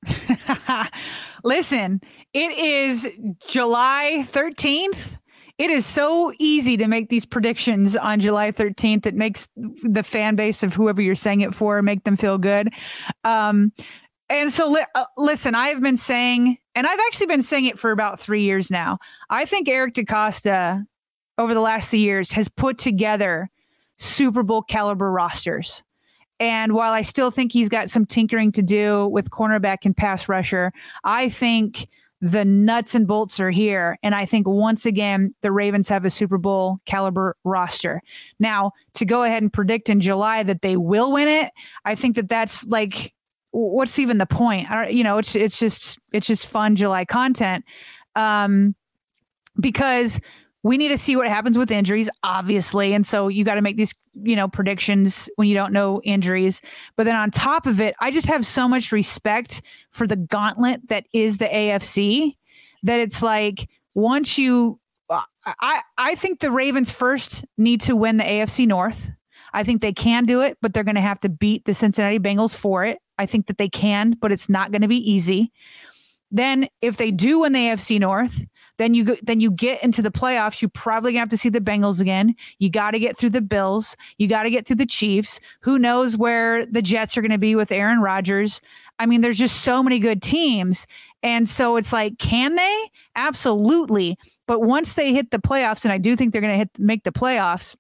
Listen, 1.45 2.01
it 2.33 2.53
is 2.53 3.09
July 3.47 4.25
13th. 4.27 5.17
It 5.59 5.71
is 5.71 5.85
so 5.85 6.33
easy 6.39 6.79
to 6.79 6.87
make 6.87 7.11
these 7.11 7.27
predictions 7.27 7.95
on 7.95 8.21
July 8.21 8.51
13th. 8.51 9.05
It 9.05 9.15
makes 9.15 9.47
the 9.57 10.03
fan 10.03 10.35
base 10.35 10.63
of 10.63 10.73
whoever 10.73 11.03
you're 11.03 11.15
saying 11.15 11.43
it 11.43 11.55
for 11.55 11.83
make 11.83 12.05
them 12.05 12.17
feel 12.17 12.39
good. 12.39 12.71
Um, 13.25 13.73
and 14.31 14.53
so, 14.53 14.69
li- 14.69 14.87
uh, 14.95 15.05
listen, 15.19 15.55
I've 15.55 15.83
been 15.83 15.97
saying, 15.97 16.57
and 16.75 16.87
I've 16.87 17.01
actually 17.01 17.27
been 17.27 17.43
saying 17.43 17.67
it 17.67 17.79
for 17.79 17.91
about 17.91 18.19
three 18.19 18.43
years 18.43 18.71
now. 18.71 18.99
I 19.29 19.45
think 19.45 19.69
Eric 19.69 19.95
DeCosta, 19.95 20.87
over 21.37 21.53
the 21.53 21.61
last 21.61 21.91
few 21.91 22.01
years, 22.01 22.33
has 22.33 22.49
put 22.49 22.79
together 22.79 23.51
Super 23.99 24.43
Bowl 24.43 24.63
caliber 24.63 25.11
rosters. 25.11 25.83
And 26.41 26.73
while 26.73 26.93
I 26.93 27.03
still 27.03 27.31
think 27.31 27.53
he's 27.53 27.69
got 27.69 27.91
some 27.91 28.07
tinkering 28.07 28.51
to 28.53 28.63
do 28.63 29.07
with 29.09 29.31
cornerback 29.31 29.85
and 29.85 29.97
pass 29.97 30.29
rusher, 30.29 30.73
I 31.05 31.29
think 31.29 31.87
the 32.23 32.45
nuts 32.45 32.95
and 32.95 33.07
bolts 33.07 33.41
are 33.41 33.51
here. 33.51 33.99
And 34.03 34.15
I 34.15 34.27
think 34.27 34.49
once 34.49 34.85
again, 34.85 35.35
the 35.43 35.53
Ravens 35.53 35.89
have 35.89 36.05
a 36.05 36.11
Super 36.11 36.39
Bowl 36.39 36.79
caliber 36.87 37.37
roster. 37.45 38.03
Now, 38.39 38.73
to 38.95 39.05
go 39.05 39.23
ahead 39.23 39.43
and 39.43 39.53
predict 39.53 39.89
in 39.89 40.01
July 40.01 40.43
that 40.43 40.63
they 40.63 40.77
will 40.77 41.13
win 41.13 41.29
it, 41.29 41.53
I 41.85 41.95
think 41.95 42.17
that 42.17 42.29
that's 42.29 42.65
like, 42.67 43.15
what's 43.53 43.99
even 43.99 44.19
the 44.19 44.27
point? 44.27 44.69
You 44.91 45.03
know, 45.05 45.19
it's 45.19 45.35
it's 45.35 45.59
just 45.59 45.99
it's 46.13 46.27
just 46.27 46.47
fun 46.47 46.77
July 46.77 47.05
content, 47.05 47.65
um, 48.17 48.75
because 49.59 50.21
we 50.63 50.77
need 50.77 50.89
to 50.89 50.99
see 50.99 51.17
what 51.17 51.27
happens 51.27 51.57
with 51.57 51.71
injuries, 51.71 52.11
obviously. 52.23 52.93
And 52.93 53.07
so 53.07 53.29
you 53.29 53.45
got 53.45 53.55
to 53.55 53.63
make 53.63 53.77
these, 53.77 53.95
you 54.23 54.37
know, 54.37 54.49
predictions 54.49 55.29
when 55.37 55.49
you 55.49 55.55
don't 55.55 55.73
know 55.73 56.01
injuries. 56.05 56.61
But 56.97 57.05
then 57.05 57.17
on 57.17 57.31
top 57.31 57.67
of 57.67 57.81
it, 57.81 57.95
I 58.01 58.11
just 58.11 58.27
have 58.27 58.47
so 58.47 58.69
much 58.69 58.93
respect 58.93 59.63
for 59.91 60.07
the 60.07 60.17
gauntlet 60.17 60.89
that 60.89 61.05
is 61.13 61.39
the 61.39 61.47
AFC 61.47 62.37
that 62.83 63.01
it's 63.01 63.23
like 63.23 63.69
once 63.95 64.39
you 64.39 64.79
I 65.11 65.81
I 65.99 66.15
think 66.15 66.41
the 66.41 66.53
Ravens 66.53 66.91
first 66.91 67.45
need 67.59 67.81
to 67.83 67.97
win 67.97 68.19
the 68.19 68.25
AFC 68.25 68.67
North. 68.67 69.11
I 69.53 69.65
think 69.65 69.83
they 69.83 69.93
can 69.93 70.27
do 70.27 70.41
it, 70.43 70.59
but 70.63 70.73
they're 70.73 70.85
going 70.85 70.95
to 70.95 71.01
have 71.01 71.19
to 71.21 71.29
beat 71.29 71.65
the 71.65 71.75
Cincinnati 71.75 72.21
Bengals 72.21 72.55
for 72.55 72.85
it. 72.85 72.99
I 73.19 73.27
think 73.27 73.49
that 73.49 73.59
they 73.59 73.69
can, 73.69 74.13
but 74.21 74.31
it's 74.31 74.49
not 74.49 74.71
going 74.71 74.83
to 74.83 74.89
be 74.89 75.11
easy. 75.11 75.51
Then 76.31 76.69
if 76.81 76.97
they 76.97 77.11
do 77.11 77.41
win 77.41 77.53
the 77.53 77.59
AFC 77.59 77.99
North, 77.99 78.45
then 78.81 78.95
you 78.95 79.19
then 79.23 79.41
you 79.41 79.51
get 79.51 79.85
into 79.85 80.01
the 80.01 80.11
playoffs. 80.11 80.63
You 80.63 80.69
probably 80.69 81.13
gonna 81.13 81.21
have 81.21 81.29
to 81.29 81.37
see 81.37 81.51
the 81.51 81.61
Bengals 81.61 82.01
again. 82.01 82.35
You 82.61 82.71
got 82.71 82.93
to 82.93 82.99
get 82.99 83.19
through 83.19 83.29
the 83.29 83.43
Bills. 83.43 83.95
You 84.17 84.27
got 84.27 84.45
to 84.45 84.51
get 84.51 84.67
through 84.67 84.77
the 84.77 84.87
Chiefs. 84.87 85.39
Who 85.61 85.79
knows 85.79 86.17
where 86.17 86.65
the 86.65 86.81
Jets 86.81 87.19
are 87.19 87.21
going 87.21 87.31
to 87.31 87.37
be 87.37 87.55
with 87.55 87.73
Aaron 87.73 88.01
Rodgers? 88.01 88.63
I 88.99 89.05
mean, 89.05 89.21
there's 89.21 89.37
just 89.37 89.61
so 89.61 89.83
many 89.83 89.99
good 89.99 90.23
teams. 90.23 90.87
And 91.23 91.47
so 91.47 91.77
it's 91.77 91.93
like, 91.93 92.19
can 92.19 92.55
they? 92.57 92.91
Absolutely. 93.17 94.17
But 94.47 94.63
once 94.63 94.95
they 94.95 95.13
hit 95.13 95.31
the 95.31 95.39
playoffs, 95.39 95.85
and 95.85 95.93
I 95.93 95.99
do 95.99 96.17
think 96.17 96.33
they're 96.33 96.41
going 96.41 96.55
to 96.55 96.59
hit 96.59 96.71
make 96.79 97.05
the 97.05 97.13
playoffs, 97.13 97.77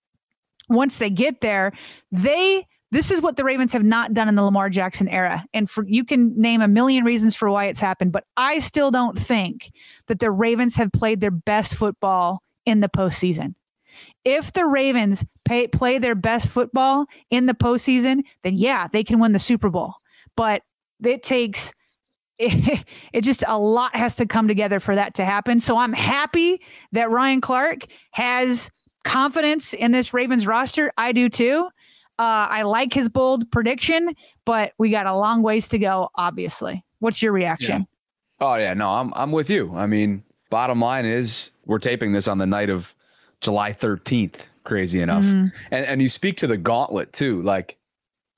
once 0.68 0.98
they 0.98 1.08
get 1.08 1.40
there, 1.40 1.72
they 2.12 2.66
this 2.90 3.10
is 3.10 3.20
what 3.20 3.36
the 3.36 3.44
Ravens 3.44 3.72
have 3.72 3.84
not 3.84 4.14
done 4.14 4.28
in 4.28 4.34
the 4.34 4.42
Lamar 4.42 4.68
Jackson 4.68 5.08
era. 5.08 5.44
And 5.54 5.70
for 5.70 5.84
you 5.86 6.04
can 6.04 6.38
name 6.40 6.60
a 6.60 6.68
million 6.68 7.04
reasons 7.04 7.36
for 7.36 7.50
why 7.50 7.66
it's 7.66 7.80
happened, 7.80 8.12
but 8.12 8.24
I 8.36 8.58
still 8.58 8.90
don't 8.90 9.18
think 9.18 9.70
that 10.06 10.18
the 10.18 10.30
Ravens 10.30 10.76
have 10.76 10.90
played 10.92 11.20
their 11.20 11.30
best 11.30 11.74
football 11.74 12.42
in 12.66 12.80
the 12.80 12.88
postseason. 12.88 13.54
If 14.24 14.52
the 14.52 14.66
Ravens 14.66 15.24
pay, 15.44 15.68
play 15.68 15.98
their 15.98 16.14
best 16.14 16.48
football 16.48 17.06
in 17.30 17.46
the 17.46 17.54
postseason, 17.54 18.22
then 18.42 18.56
yeah, 18.56 18.88
they 18.92 19.04
can 19.04 19.20
win 19.20 19.32
the 19.32 19.38
Super 19.38 19.70
Bowl. 19.70 19.94
But 20.36 20.62
it 21.02 21.22
takes 21.22 21.72
it, 22.38 22.84
it, 23.12 23.20
just 23.20 23.44
a 23.46 23.58
lot 23.58 23.94
has 23.94 24.16
to 24.16 24.26
come 24.26 24.48
together 24.48 24.80
for 24.80 24.94
that 24.96 25.14
to 25.14 25.24
happen. 25.24 25.60
So 25.60 25.76
I'm 25.76 25.92
happy 25.92 26.60
that 26.92 27.10
Ryan 27.10 27.40
Clark 27.40 27.86
has 28.10 28.70
confidence 29.04 29.74
in 29.74 29.92
this 29.92 30.12
Ravens 30.12 30.46
roster. 30.46 30.92
I 30.98 31.12
do 31.12 31.28
too. 31.28 31.68
Uh, 32.20 32.46
I 32.50 32.62
like 32.64 32.92
his 32.92 33.08
bold 33.08 33.50
prediction, 33.50 34.14
but 34.44 34.74
we 34.76 34.90
got 34.90 35.06
a 35.06 35.16
long 35.16 35.42
ways 35.42 35.68
to 35.68 35.78
go. 35.78 36.10
Obviously, 36.16 36.84
what's 36.98 37.22
your 37.22 37.32
reaction? 37.32 37.86
Yeah. 38.40 38.46
Oh 38.46 38.54
yeah, 38.56 38.74
no, 38.74 38.90
I'm 38.90 39.10
I'm 39.16 39.32
with 39.32 39.48
you. 39.48 39.72
I 39.74 39.86
mean, 39.86 40.22
bottom 40.50 40.82
line 40.82 41.06
is 41.06 41.52
we're 41.64 41.78
taping 41.78 42.12
this 42.12 42.28
on 42.28 42.36
the 42.36 42.44
night 42.44 42.68
of 42.68 42.94
July 43.40 43.72
13th. 43.72 44.44
Crazy 44.64 45.00
enough, 45.00 45.24
mm-hmm. 45.24 45.46
and 45.70 45.86
and 45.86 46.02
you 46.02 46.10
speak 46.10 46.36
to 46.36 46.46
the 46.46 46.58
gauntlet 46.58 47.10
too. 47.14 47.40
Like 47.40 47.78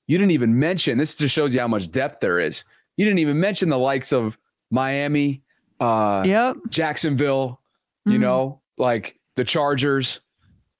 you 0.07 0.17
didn't 0.17 0.31
even 0.31 0.57
mention. 0.57 0.97
This 0.97 1.17
just 1.17 1.35
shows 1.35 1.53
you 1.53 1.59
how 1.59 1.67
much 1.67 1.91
depth 1.91 2.21
there 2.21 2.39
is. 2.39 2.63
You 2.95 3.03
didn't 3.03 3.19
even 3.19 3.37
mention 3.37 3.67
the 3.67 3.77
likes 3.77 4.13
of 4.13 4.37
Miami, 4.71 5.41
uh, 5.81 6.23
yep. 6.25 6.55
Jacksonville. 6.69 7.59
You 8.05 8.13
mm-hmm. 8.13 8.21
know, 8.21 8.61
like 8.77 9.19
the 9.35 9.43
Chargers 9.43 10.21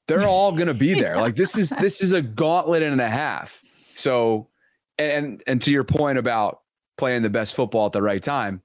they're 0.08 0.28
all 0.28 0.52
going 0.52 0.68
to 0.68 0.74
be 0.74 0.94
there. 1.00 1.18
Like 1.18 1.36
this 1.36 1.58
is 1.58 1.70
this 1.82 2.02
is 2.02 2.14
a 2.14 2.22
gauntlet 2.22 2.84
and 2.84 3.00
a 3.02 3.10
half. 3.10 3.62
So, 3.96 4.50
and 4.98 5.42
and 5.48 5.62
to 5.62 5.72
your 5.72 5.84
point 5.84 6.18
about 6.18 6.62
playing 6.98 7.24
the 7.24 7.30
best 7.30 7.56
football 7.56 7.88
at 7.88 7.92
the 7.92 8.02
right 8.02 8.22
time, 8.22 8.62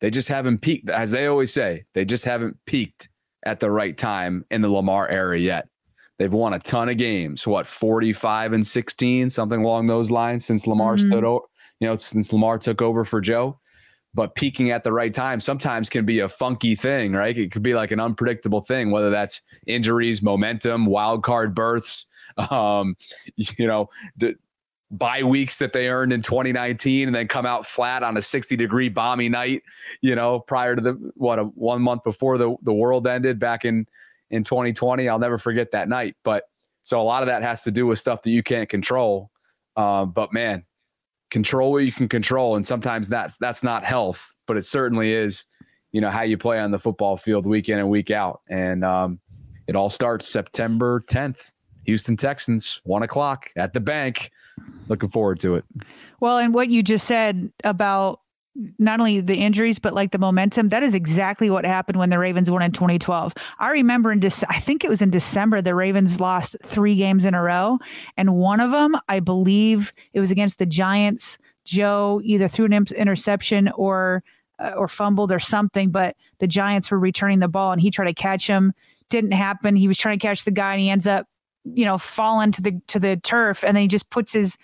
they 0.00 0.10
just 0.10 0.28
haven't 0.28 0.58
peaked. 0.58 0.88
As 0.90 1.10
they 1.10 1.26
always 1.26 1.52
say, 1.52 1.84
they 1.94 2.04
just 2.04 2.24
haven't 2.24 2.56
peaked 2.66 3.08
at 3.44 3.60
the 3.60 3.70
right 3.70 3.96
time 3.96 4.44
in 4.50 4.62
the 4.62 4.68
Lamar 4.68 5.08
era 5.08 5.38
yet. 5.38 5.68
They've 6.18 6.32
won 6.32 6.54
a 6.54 6.58
ton 6.58 6.88
of 6.88 6.96
games. 6.96 7.46
What 7.46 7.66
forty 7.66 8.12
five 8.12 8.52
and 8.52 8.66
sixteen, 8.66 9.30
something 9.30 9.64
along 9.64 9.86
those 9.86 10.10
lines 10.10 10.44
since 10.44 10.66
Lamar 10.66 10.96
mm-hmm. 10.96 11.08
stood 11.08 11.24
over. 11.24 11.44
You 11.80 11.86
know, 11.86 11.96
since 11.96 12.32
Lamar 12.32 12.58
took 12.58 12.82
over 12.82 13.04
for 13.04 13.20
Joe 13.20 13.58
but 14.14 14.34
peaking 14.34 14.70
at 14.70 14.84
the 14.84 14.92
right 14.92 15.12
time 15.12 15.40
sometimes 15.40 15.88
can 15.88 16.04
be 16.04 16.20
a 16.20 16.28
funky 16.28 16.74
thing, 16.74 17.12
right? 17.12 17.36
It 17.36 17.52
could 17.52 17.62
be 17.62 17.74
like 17.74 17.90
an 17.90 18.00
unpredictable 18.00 18.62
thing, 18.62 18.90
whether 18.90 19.10
that's 19.10 19.42
injuries, 19.66 20.22
momentum, 20.22 20.86
wild 20.86 21.22
card 21.22 21.54
berths, 21.54 22.06
um, 22.50 22.96
you 23.36 23.66
know, 23.66 23.88
the 24.16 24.34
bye 24.90 25.22
weeks 25.22 25.58
that 25.58 25.72
they 25.72 25.88
earned 25.88 26.12
in 26.12 26.22
2019 26.22 27.08
and 27.08 27.14
then 27.14 27.28
come 27.28 27.44
out 27.44 27.66
flat 27.66 28.02
on 28.02 28.16
a 28.16 28.22
60 28.22 28.56
degree 28.56 28.88
balmy 28.88 29.28
night, 29.28 29.62
you 30.00 30.14
know, 30.14 30.40
prior 30.40 30.74
to 30.74 30.80
the 30.80 31.12
what 31.14 31.38
a 31.38 31.44
one 31.44 31.82
month 31.82 32.02
before 32.04 32.38
the, 32.38 32.56
the 32.62 32.72
world 32.72 33.06
ended 33.06 33.38
back 33.38 33.64
in 33.64 33.86
in 34.30 34.44
2020. 34.44 35.08
I'll 35.08 35.18
never 35.18 35.38
forget 35.38 35.70
that 35.72 35.88
night. 35.88 36.16
But 36.22 36.44
so 36.82 37.00
a 37.00 37.02
lot 37.02 37.22
of 37.22 37.26
that 37.26 37.42
has 37.42 37.64
to 37.64 37.70
do 37.70 37.86
with 37.86 37.98
stuff 37.98 38.22
that 38.22 38.30
you 38.30 38.42
can't 38.42 38.68
control. 38.68 39.30
Uh, 39.76 40.04
but 40.06 40.32
man, 40.32 40.64
control 41.30 41.72
what 41.72 41.84
you 41.84 41.92
can 41.92 42.08
control 42.08 42.56
and 42.56 42.66
sometimes 42.66 43.08
that 43.08 43.34
that's 43.40 43.62
not 43.62 43.84
health 43.84 44.32
but 44.46 44.56
it 44.56 44.64
certainly 44.64 45.12
is 45.12 45.44
you 45.92 46.00
know 46.00 46.10
how 46.10 46.22
you 46.22 46.36
play 46.36 46.58
on 46.58 46.70
the 46.70 46.78
football 46.78 47.16
field 47.16 47.46
week 47.46 47.68
in 47.68 47.78
and 47.78 47.88
week 47.88 48.10
out. 48.10 48.40
And 48.48 48.84
um, 48.84 49.20
it 49.66 49.76
all 49.76 49.90
starts 49.90 50.26
september 50.26 51.04
10th 51.08 51.52
houston 51.84 52.16
texans 52.16 52.80
one 52.84 53.02
o'clock 53.02 53.50
at 53.56 53.72
the 53.72 53.80
bank. 53.80 54.30
Looking 54.88 55.08
forward 55.08 55.38
to 55.40 55.54
it. 55.54 55.64
Well 56.20 56.38
and 56.38 56.52
what 56.52 56.68
you 56.68 56.82
just 56.82 57.06
said 57.06 57.52
about 57.64 58.20
not 58.78 59.00
only 59.00 59.20
the 59.20 59.36
injuries 59.36 59.78
but 59.78 59.94
like 59.94 60.12
the 60.12 60.18
momentum. 60.18 60.68
That 60.68 60.82
is 60.82 60.94
exactly 60.94 61.50
what 61.50 61.64
happened 61.64 61.98
when 61.98 62.10
the 62.10 62.18
ravens 62.18 62.50
won 62.50 62.62
in 62.62 62.72
2012 62.72 63.34
i 63.58 63.70
remember 63.70 64.12
in 64.12 64.20
Dec- 64.20 64.44
i 64.48 64.60
think 64.60 64.84
it 64.84 64.90
was 64.90 65.02
in 65.02 65.10
december 65.10 65.62
the 65.62 65.74
ravens 65.74 66.20
lost 66.20 66.56
three 66.64 66.96
games 66.96 67.24
in 67.24 67.34
a 67.34 67.42
row 67.42 67.78
and 68.16 68.34
one 68.34 68.60
of 68.60 68.70
them 68.70 68.96
i 69.08 69.20
believe 69.20 69.92
it 70.12 70.20
was 70.20 70.30
against 70.30 70.58
the 70.58 70.66
giants. 70.66 71.38
Joe 71.64 72.20
either 72.24 72.48
threw 72.48 72.64
an 72.64 72.72
interception 72.72 73.68
or 73.76 74.22
uh, 74.58 74.72
or 74.76 74.88
fumbled 74.88 75.30
or 75.30 75.38
something 75.38 75.90
but 75.90 76.16
the 76.38 76.46
giants 76.46 76.90
were 76.90 76.98
returning 76.98 77.40
the 77.40 77.48
ball 77.48 77.72
and 77.72 77.80
he 77.80 77.90
tried 77.90 78.06
to 78.06 78.14
catch 78.14 78.46
him. 78.46 78.72
Didn't 79.10 79.32
happen. 79.32 79.76
He 79.76 79.86
was 79.86 79.98
trying 79.98 80.18
to 80.18 80.26
catch 80.26 80.44
the 80.44 80.50
guy 80.50 80.72
and 80.72 80.80
he 80.80 80.90
ends 80.90 81.06
up 81.06 81.26
you 81.74 81.84
know, 81.84 81.98
fallen 81.98 82.52
to 82.52 82.62
the 82.62 82.80
to 82.88 82.98
the 82.98 83.16
turf, 83.16 83.64
and 83.64 83.76
then 83.76 83.82
he 83.82 83.88
just 83.88 84.10
puts 84.10 84.32
his 84.32 84.56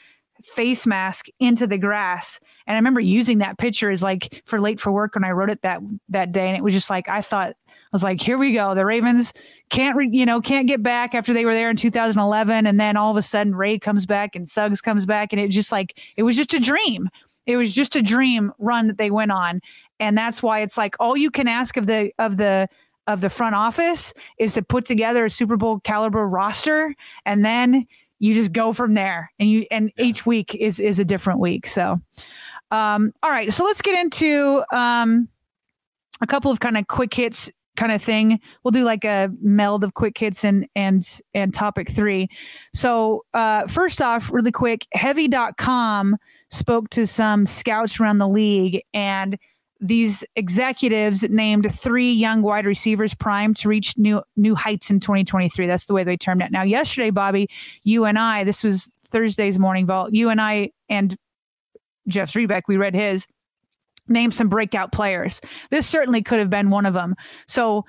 face 0.45 0.87
mask 0.87 1.27
into 1.41 1.67
the 1.67 1.79
grass. 1.79 2.39
And 2.67 2.75
I 2.75 2.79
remember 2.79 3.01
using 3.01 3.39
that 3.39 3.59
picture 3.59 3.91
as 3.91 4.03
like 4.03 4.43
for 4.45 4.61
late 4.61 4.81
for 4.81 4.93
work 4.93 5.15
when 5.15 5.25
I 5.25 5.31
wrote 5.31 5.51
it 5.51 5.63
that 5.63 5.81
that 6.09 6.33
day, 6.33 6.49
and 6.49 6.57
it 6.57 6.63
was 6.63 6.73
just 6.73 6.91
like 6.91 7.09
I 7.09 7.23
thought 7.23 7.55
I 7.69 7.75
was 7.93 8.03
like, 8.03 8.21
here 8.21 8.39
we 8.39 8.53
go. 8.53 8.75
The 8.75 8.85
Ravens 8.85 9.33
can't, 9.71 9.97
re, 9.97 10.09
you 10.11 10.27
know, 10.27 10.41
can't 10.41 10.67
get 10.67 10.83
back 10.83 11.15
after 11.15 11.33
they 11.33 11.45
were 11.45 11.55
there 11.55 11.71
in 11.71 11.77
2011, 11.77 12.67
and 12.67 12.81
then 12.81 12.97
all 12.97 13.11
of 13.11 13.17
a 13.17 13.23
sudden 13.23 13.55
Ray 13.55 13.79
comes 13.79 14.05
back 14.05 14.35
and 14.35 14.49
Suggs 14.49 14.81
comes 14.81 15.07
back, 15.07 15.33
and 15.33 15.41
it 15.41 15.49
just 15.49 15.73
like 15.73 15.99
it 16.17 16.23
was 16.23 16.37
just 16.37 16.55
a 16.55 16.61
dream. 16.61 17.09
It 17.47 17.57
was 17.57 17.75
just 17.75 17.95
a 17.95 18.03
dream 18.03 18.53
run 18.59 18.89
that 18.89 18.99
they 18.99 19.11
went 19.11 19.31
on, 19.31 19.61
and 20.01 20.17
that's 20.17 20.43
why 20.43 20.61
it's 20.61 20.77
like 20.77 20.97
all 20.99 21.17
you 21.17 21.31
can 21.31 21.49
ask 21.49 21.77
of 21.77 21.87
the 21.87 22.11
of 22.19 22.37
the 22.37 22.69
of 23.07 23.21
the 23.21 23.31
front 23.31 23.55
office 23.55 24.15
is 24.39 24.55
to 24.55 24.63
put 24.63 24.87
together 24.87 25.27
a 25.27 25.31
Super 25.31 25.57
Bowl 25.57 25.81
caliber 25.81 26.27
roster, 26.27 26.95
and 27.27 27.45
then 27.45 27.87
you 28.25 28.33
just 28.33 28.53
go 28.53 28.73
from 28.73 28.95
there. 28.95 29.31
And 29.39 29.51
you 29.51 29.67
and 29.71 29.93
yeah. 29.97 30.05
each 30.05 30.25
week 30.25 30.55
is 30.55 30.81
is 30.81 30.99
a 30.99 31.05
different 31.05 31.41
week. 31.41 31.67
So, 31.67 32.01
um, 32.71 33.13
all 33.23 33.31
right, 33.31 33.53
so 33.53 33.65
let's 33.65 33.83
get 33.83 33.99
into 33.99 34.63
um, 34.73 35.29
a 36.23 36.27
couple 36.27 36.51
of 36.51 36.61
kind 36.61 36.79
of 36.79 36.87
quick 36.87 37.13
hits 37.13 37.51
kind 37.77 37.93
of 37.93 38.03
thing. 38.03 38.41
We'll 38.63 38.73
do 38.73 38.85
like 38.85 39.05
a 39.05 39.31
meld 39.43 39.85
of 39.85 39.93
quick 39.93 40.17
hits 40.17 40.43
and 40.43 40.67
and 40.75 41.07
and 41.35 41.53
topic 41.53 41.91
three. 41.91 42.29
So 42.73 43.25
uh, 43.35 43.67
first 43.67 44.01
off, 44.01 44.33
really 44.33 44.53
quick, 44.53 44.87
heavy.com 44.95 46.17
spoke 46.51 46.89
to 46.91 47.07
some 47.07 47.45
scouts 47.45 48.01
around 48.01 48.19
the 48.19 48.29
league 48.29 48.83
and 48.95 49.37
these 49.85 50.25
executives 50.35 51.29
named 51.29 51.71
three 51.71 52.11
young 52.11 52.41
wide 52.41 52.65
receivers 52.65 53.13
primed 53.13 53.55
to 53.59 53.69
reach 53.69 53.99
new 53.99 54.23
new 54.35 54.55
heights 54.55 54.91
in 54.91 54.99
2023. 54.99 55.67
That's 55.67 55.85
the 55.85 55.93
way 55.93 56.05
they 56.05 56.17
termed 56.17 56.41
it. 56.41 56.51
Now, 56.51 56.63
yesterday, 56.63 57.11
Bobby, 57.11 57.51
you 57.83 58.07
and 58.07 58.19
I, 58.19 58.45
this 58.45 58.65
was 58.65 58.91
Thursday's 59.11 59.59
morning 59.59 59.85
vault. 59.85 60.15
You 60.15 60.31
and 60.31 60.41
I 60.41 60.71
and 60.89 61.15
Jeff 62.09 62.33
Zrebiec, 62.33 62.63
we 62.67 62.79
read 62.79 62.95
his 62.95 63.27
name 64.09 64.31
some 64.31 64.49
breakout 64.49 64.91
players. 64.91 65.43
This 65.71 65.87
certainly 65.87 66.23
could 66.23 66.39
have 66.39 66.51
been 66.51 66.71
one 66.71 66.87
of 66.87 66.95
them. 66.95 67.15
So 67.47 67.85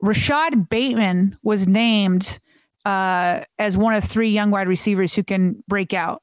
Rashod 0.00 0.68
Bateman 0.68 1.36
was 1.42 1.66
named 1.66 2.38
uh, 2.84 3.42
as 3.58 3.76
one 3.76 3.94
of 3.94 4.04
three 4.04 4.30
young 4.30 4.52
wide 4.52 4.68
receivers 4.68 5.14
who 5.14 5.24
can 5.24 5.64
break 5.66 5.92
out. 5.92 6.22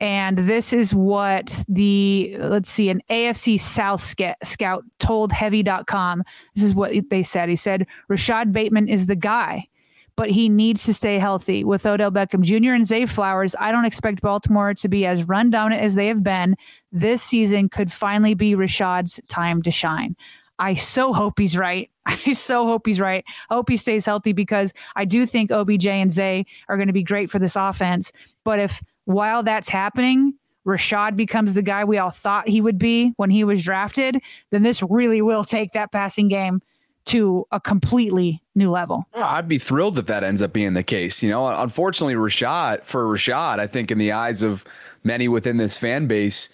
And 0.00 0.38
this 0.38 0.72
is 0.72 0.92
what 0.92 1.64
the, 1.68 2.36
let's 2.38 2.70
see, 2.70 2.90
an 2.90 3.00
AFC 3.10 3.58
South 3.58 4.02
scout 4.02 4.84
told 4.98 5.32
Heavy.com. 5.32 6.24
This 6.54 6.64
is 6.64 6.74
what 6.74 6.92
they 7.10 7.22
said. 7.22 7.48
He 7.48 7.56
said, 7.56 7.86
Rashod 8.08 8.52
Bateman 8.52 8.88
is 8.88 9.06
the 9.06 9.16
guy 9.16 9.68
but 10.16 10.30
he 10.30 10.48
needs 10.48 10.84
to 10.84 10.94
stay 10.94 11.18
healthy. 11.18 11.64
With 11.64 11.86
Odell 11.86 12.10
Beckham 12.10 12.42
Jr. 12.42 12.72
and 12.72 12.86
Zay 12.86 13.06
Flowers, 13.06 13.56
I 13.58 13.72
don't 13.72 13.84
expect 13.84 14.22
Baltimore 14.22 14.74
to 14.74 14.88
be 14.88 15.06
as 15.06 15.24
run 15.24 15.50
down 15.50 15.72
as 15.72 15.94
they 15.94 16.06
have 16.06 16.22
been. 16.22 16.56
This 16.92 17.22
season 17.22 17.68
could 17.68 17.90
finally 17.90 18.34
be 18.34 18.54
Rashod's 18.54 19.20
time 19.28 19.62
to 19.62 19.70
shine. 19.70 20.16
I 20.58 20.74
so 20.74 21.12
hope 21.12 21.38
he's 21.38 21.56
right. 21.56 21.90
I 22.06 22.32
so 22.34 22.66
hope 22.66 22.86
he's 22.86 23.00
right. 23.00 23.24
I 23.50 23.54
hope 23.54 23.68
he 23.68 23.76
stays 23.76 24.06
healthy 24.06 24.32
because 24.32 24.72
I 24.94 25.04
do 25.04 25.26
think 25.26 25.50
OBJ 25.50 25.86
and 25.86 26.12
Zay 26.12 26.46
are 26.68 26.76
going 26.76 26.86
to 26.86 26.92
be 26.92 27.02
great 27.02 27.30
for 27.30 27.40
this 27.40 27.56
offense. 27.56 28.12
But 28.44 28.60
if 28.60 28.82
while 29.04 29.42
that's 29.42 29.68
happening, 29.68 30.34
Rashod 30.64 31.16
becomes 31.16 31.54
the 31.54 31.62
guy 31.62 31.84
we 31.84 31.98
all 31.98 32.10
thought 32.10 32.48
he 32.48 32.60
would 32.60 32.78
be 32.78 33.12
when 33.16 33.30
he 33.30 33.44
was 33.44 33.62
drafted, 33.62 34.20
then 34.50 34.62
this 34.62 34.82
really 34.82 35.22
will 35.22 35.44
take 35.44 35.72
that 35.72 35.92
passing 35.92 36.28
game 36.28 36.62
to 37.06 37.46
a 37.52 37.60
completely 37.60 38.42
new 38.54 38.70
level. 38.70 39.04
I'd 39.14 39.48
be 39.48 39.58
thrilled 39.58 39.98
if 39.98 40.06
that 40.06 40.24
ends 40.24 40.40
up 40.40 40.54
being 40.54 40.72
the 40.72 40.82
case. 40.82 41.22
You 41.22 41.30
know, 41.30 41.46
unfortunately, 41.48 42.14
Rashod 42.14 42.80
for 42.84 43.06
Rashod, 43.06 43.60
I 43.60 43.66
think 43.66 43.90
in 43.90 43.98
the 43.98 44.12
eyes 44.12 44.42
of 44.42 44.64
many 45.04 45.28
within 45.28 45.58
this 45.58 45.76
fan 45.76 46.06
base, 46.06 46.48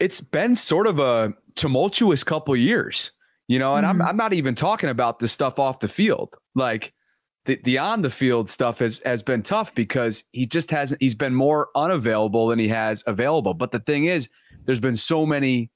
it's 0.00 0.20
been 0.20 0.56
sort 0.56 0.88
of 0.88 0.98
a 0.98 1.32
tumultuous 1.54 2.24
couple 2.24 2.56
years. 2.56 3.12
You 3.46 3.58
know, 3.58 3.76
and 3.76 3.86
mm-hmm. 3.86 4.02
I'm 4.02 4.08
I'm 4.08 4.16
not 4.16 4.32
even 4.32 4.54
talking 4.54 4.90
about 4.90 5.20
the 5.20 5.28
stuff 5.28 5.58
off 5.58 5.80
the 5.80 5.88
field. 5.88 6.36
Like 6.54 6.92
the 7.48 7.58
the 7.64 7.78
on 7.78 8.02
the 8.02 8.10
field 8.10 8.48
stuff 8.48 8.78
has 8.78 9.00
has 9.06 9.22
been 9.22 9.42
tough 9.42 9.74
because 9.74 10.24
he 10.32 10.44
just 10.44 10.70
hasn't 10.70 11.00
he's 11.00 11.14
been 11.14 11.34
more 11.34 11.70
unavailable 11.74 12.48
than 12.48 12.58
he 12.58 12.68
has 12.68 13.02
available. 13.06 13.54
But 13.54 13.72
the 13.72 13.80
thing 13.80 14.04
is, 14.04 14.28
there's 14.66 14.80
been 14.80 14.94
so 14.94 15.24
many 15.24 15.70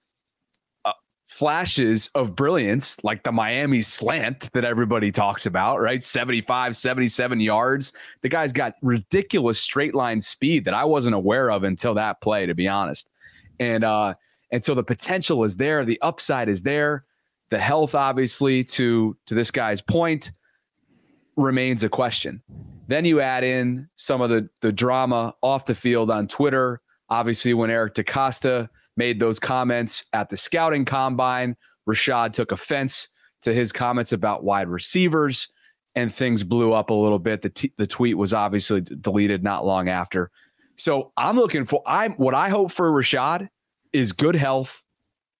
flashes 1.24 2.10
of 2.14 2.36
brilliance 2.36 3.02
like 3.04 3.22
the 3.22 3.32
Miami 3.32 3.80
slant 3.80 4.52
that 4.52 4.66
everybody 4.66 5.10
talks 5.10 5.46
about, 5.46 5.80
right? 5.80 6.02
75, 6.02 6.76
77 6.76 7.40
yards. 7.40 7.94
The 8.20 8.28
guy's 8.28 8.52
got 8.52 8.74
ridiculous 8.82 9.58
straight 9.58 9.94
line 9.94 10.20
speed 10.20 10.66
that 10.66 10.74
I 10.74 10.84
wasn't 10.84 11.14
aware 11.14 11.50
of 11.50 11.64
until 11.64 11.94
that 11.94 12.20
play, 12.20 12.44
to 12.44 12.54
be 12.54 12.68
honest. 12.68 13.08
And 13.60 13.82
uh, 13.82 14.12
and 14.50 14.62
so 14.62 14.74
the 14.74 14.84
potential 14.84 15.42
is 15.42 15.56
there, 15.56 15.86
the 15.86 15.98
upside 16.02 16.50
is 16.50 16.62
there. 16.62 17.06
The 17.48 17.58
health, 17.58 17.94
obviously, 17.94 18.62
to 18.64 19.16
to 19.24 19.34
this 19.34 19.50
guy's 19.50 19.80
point, 19.80 20.32
remains 21.36 21.84
a 21.84 21.88
question. 21.88 22.42
Then 22.88 23.04
you 23.04 23.20
add 23.20 23.44
in 23.44 23.88
some 23.94 24.20
of 24.20 24.30
the 24.30 24.48
the 24.60 24.72
drama 24.72 25.34
off 25.42 25.66
the 25.66 25.74
field 25.74 26.10
on 26.10 26.26
Twitter. 26.26 26.80
Obviously, 27.08 27.54
when 27.54 27.70
Eric 27.70 27.94
DeCosta 27.94 28.68
made 28.96 29.20
those 29.20 29.38
comments 29.38 30.04
at 30.12 30.28
the 30.28 30.36
scouting 30.36 30.84
combine. 30.84 31.56
Rashod 31.86 32.32
took 32.32 32.52
offense 32.52 33.08
to 33.42 33.52
his 33.52 33.72
comments 33.72 34.12
about 34.12 34.44
wide 34.44 34.68
receivers, 34.68 35.48
and 35.94 36.14
things 36.14 36.44
blew 36.44 36.72
up 36.72 36.90
a 36.90 36.94
little 36.94 37.18
bit. 37.18 37.42
The, 37.42 37.50
t- 37.50 37.72
the 37.76 37.86
tweet 37.86 38.16
was 38.16 38.32
obviously 38.32 38.82
d- 38.82 38.94
deleted 39.00 39.42
not 39.42 39.64
long 39.64 39.88
after. 39.88 40.30
So 40.76 41.12
I'm 41.16 41.36
looking 41.36 41.64
for 41.64 41.82
I'm 41.86 42.12
what 42.12 42.34
I 42.34 42.48
hope 42.48 42.72
for 42.72 42.90
Rashod 42.90 43.48
is 43.92 44.12
good 44.12 44.36
health 44.36 44.82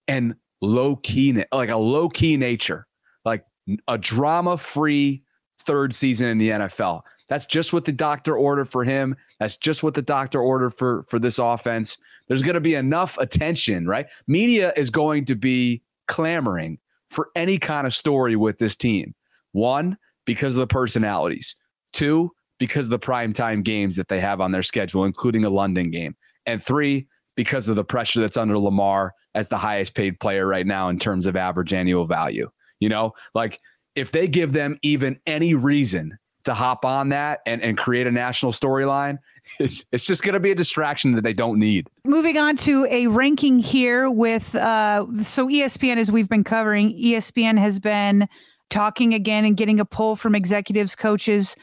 and 0.08 0.34
low 0.60 0.96
key 0.96 1.44
like 1.52 1.70
a 1.70 1.76
low 1.76 2.08
key 2.08 2.36
nature, 2.36 2.86
like 3.24 3.44
a 3.88 3.96
drama 3.96 4.56
free 4.56 5.22
third 5.62 5.94
season 5.94 6.28
in 6.28 6.38
the 6.38 6.50
NFL. 6.50 7.02
That's 7.28 7.46
just 7.46 7.72
what 7.72 7.84
the 7.84 7.92
doctor 7.92 8.36
ordered 8.36 8.68
for 8.68 8.84
him. 8.84 9.16
That's 9.40 9.56
just 9.56 9.82
what 9.82 9.94
the 9.94 10.02
doctor 10.02 10.40
ordered 10.40 10.70
for 10.70 11.04
for 11.08 11.18
this 11.18 11.38
offense. 11.38 11.98
There's 12.28 12.42
going 12.42 12.54
to 12.54 12.60
be 12.60 12.74
enough 12.74 13.18
attention, 13.18 13.86
right? 13.86 14.06
Media 14.26 14.72
is 14.76 14.90
going 14.90 15.24
to 15.26 15.34
be 15.34 15.82
clamoring 16.08 16.78
for 17.10 17.30
any 17.36 17.58
kind 17.58 17.86
of 17.86 17.94
story 17.94 18.36
with 18.36 18.58
this 18.58 18.76
team. 18.76 19.14
One, 19.52 19.96
because 20.24 20.56
of 20.56 20.60
the 20.60 20.66
personalities. 20.66 21.56
Two, 21.92 22.30
because 22.58 22.86
of 22.86 22.90
the 22.90 22.98
primetime 22.98 23.62
games 23.62 23.96
that 23.96 24.08
they 24.08 24.20
have 24.20 24.40
on 24.40 24.52
their 24.52 24.62
schedule, 24.62 25.04
including 25.04 25.44
a 25.44 25.50
London 25.50 25.90
game. 25.90 26.14
And 26.46 26.62
three, 26.62 27.06
because 27.34 27.68
of 27.68 27.76
the 27.76 27.84
pressure 27.84 28.20
that's 28.20 28.36
under 28.36 28.58
Lamar 28.58 29.14
as 29.34 29.48
the 29.48 29.58
highest 29.58 29.94
paid 29.94 30.20
player 30.20 30.46
right 30.46 30.66
now 30.66 30.88
in 30.88 30.98
terms 30.98 31.26
of 31.26 31.36
average 31.36 31.72
annual 31.72 32.06
value. 32.06 32.50
You 32.80 32.88
know, 32.88 33.12
like 33.34 33.60
if 33.94 34.12
they 34.12 34.28
give 34.28 34.52
them 34.52 34.78
even 34.82 35.18
any 35.26 35.54
reason 35.54 36.18
to 36.44 36.54
hop 36.54 36.84
on 36.84 37.08
that 37.10 37.40
and, 37.46 37.62
and 37.62 37.78
create 37.78 38.06
a 38.06 38.10
national 38.10 38.52
storyline, 38.52 39.18
it's, 39.58 39.84
it's 39.92 40.06
just 40.06 40.22
going 40.22 40.34
to 40.34 40.40
be 40.40 40.50
a 40.50 40.54
distraction 40.54 41.12
that 41.12 41.22
they 41.22 41.32
don't 41.32 41.58
need. 41.58 41.88
Moving 42.04 42.36
on 42.38 42.56
to 42.58 42.86
a 42.90 43.06
ranking 43.06 43.58
here 43.58 44.10
with, 44.10 44.54
uh, 44.54 45.06
so 45.22 45.46
ESPN, 45.46 45.98
as 45.98 46.10
we've 46.10 46.28
been 46.28 46.44
covering, 46.44 46.92
ESPN 46.98 47.58
has 47.58 47.78
been 47.78 48.28
talking 48.70 49.14
again 49.14 49.44
and 49.44 49.56
getting 49.56 49.78
a 49.78 49.84
poll 49.84 50.16
from 50.16 50.34
executives, 50.34 50.96
coaches, 50.96 51.54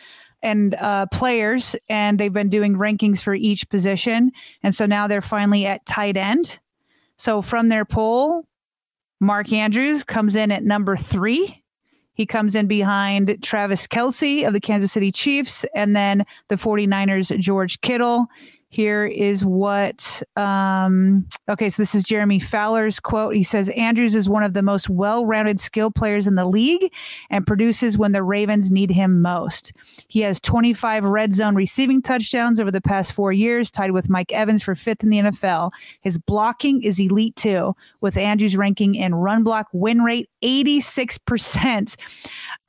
and 0.41 0.75
uh, 0.75 1.05
players, 1.07 1.75
and 1.89 2.17
they've 2.19 2.31
been 2.31 2.49
doing 2.49 2.75
rankings 2.75 3.19
for 3.19 3.33
each 3.33 3.67
position. 3.69 4.31
And 4.63 4.73
so 4.73 4.85
now 4.85 5.07
they're 5.07 5.21
finally 5.21 5.65
at 5.65 5.85
tight 5.85 6.15
end. 6.15 6.59
So 7.17 7.41
from 7.41 7.67
their 7.67 7.83
poll, 7.83 8.45
Mark 9.19 9.51
Andrews 9.51 10.05
comes 10.05 10.37
in 10.37 10.51
at 10.51 10.63
number 10.63 10.95
three. 10.95 11.61
He 12.19 12.25
comes 12.25 12.53
in 12.53 12.67
behind 12.67 13.37
Travis 13.41 13.87
Kelce 13.87 14.45
of 14.45 14.51
the 14.51 14.59
Kansas 14.59 14.91
City 14.91 15.09
Chiefs 15.09 15.65
and 15.73 15.95
then 15.95 16.25
the 16.49 16.55
49ers, 16.55 17.39
George 17.39 17.79
Kittle. 17.79 18.27
Here 18.71 19.05
is 19.05 19.43
what, 19.43 20.21
um, 20.35 21.25
okay, 21.47 21.69
so 21.69 21.81
this 21.81 21.95
is 21.95 22.03
Jeremy 22.03 22.39
Fowler's 22.39 22.99
quote. 22.99 23.35
He 23.35 23.41
says 23.41 23.69
Andrews 23.69 24.15
is 24.15 24.29
one 24.29 24.43
of 24.43 24.53
the 24.53 24.61
most 24.61 24.89
well 24.89 25.25
rounded 25.25 25.61
skill 25.61 25.89
players 25.89 26.27
in 26.27 26.35
the 26.35 26.45
league 26.45 26.91
and 27.31 27.47
produces 27.47 27.97
when 27.97 28.11
the 28.11 28.21
Ravens 28.21 28.69
need 28.69 28.91
him 28.91 29.21
most. 29.21 29.71
He 30.07 30.19
has 30.19 30.41
25 30.41 31.05
red 31.05 31.33
zone 31.33 31.55
receiving 31.55 32.01
touchdowns 32.01 32.59
over 32.59 32.69
the 32.69 32.81
past 32.81 33.13
four 33.13 33.31
years, 33.31 33.71
tied 33.71 33.91
with 33.91 34.09
Mike 34.09 34.33
Evans 34.33 34.61
for 34.61 34.75
fifth 34.75 35.03
in 35.03 35.09
the 35.09 35.19
NFL. 35.19 35.71
His 36.01 36.19
blocking 36.19 36.83
is 36.83 36.99
elite 36.99 37.37
too, 37.37 37.75
with 38.01 38.17
Andrews 38.17 38.57
ranking 38.57 38.93
in 38.93 39.15
run 39.15 39.43
block 39.43 39.67
win 39.71 40.03
rate 40.03 40.29
86% 40.43 41.95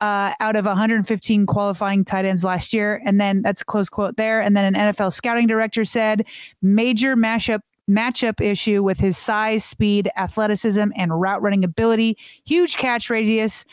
uh, 0.01 0.33
out 0.39 0.55
of 0.55 0.65
115 0.65 1.45
qualifying 1.45 2.03
tight 2.05 2.25
ends 2.25 2.43
last 2.43 2.73
year. 2.73 3.01
And 3.05 3.19
then 3.19 3.41
that's 3.41 3.61
a 3.61 3.65
close 3.65 3.89
quote 3.89 4.17
there. 4.17 4.41
And 4.41 4.55
then 4.55 4.75
an 4.75 4.93
NFL 4.93 5.13
scouting 5.13 5.47
director 5.47 5.85
said 5.85 6.25
major 6.61 7.15
mashup 7.15 7.61
matchup 7.89 8.39
issue 8.39 8.83
with 8.83 8.99
his 8.99 9.17
size, 9.17 9.65
speed, 9.65 10.09
athleticism, 10.15 10.89
and 10.95 11.19
route 11.19 11.41
running 11.41 11.63
ability, 11.63 12.17
huge 12.45 12.77
catch 12.77 13.09
radius, 13.09 13.65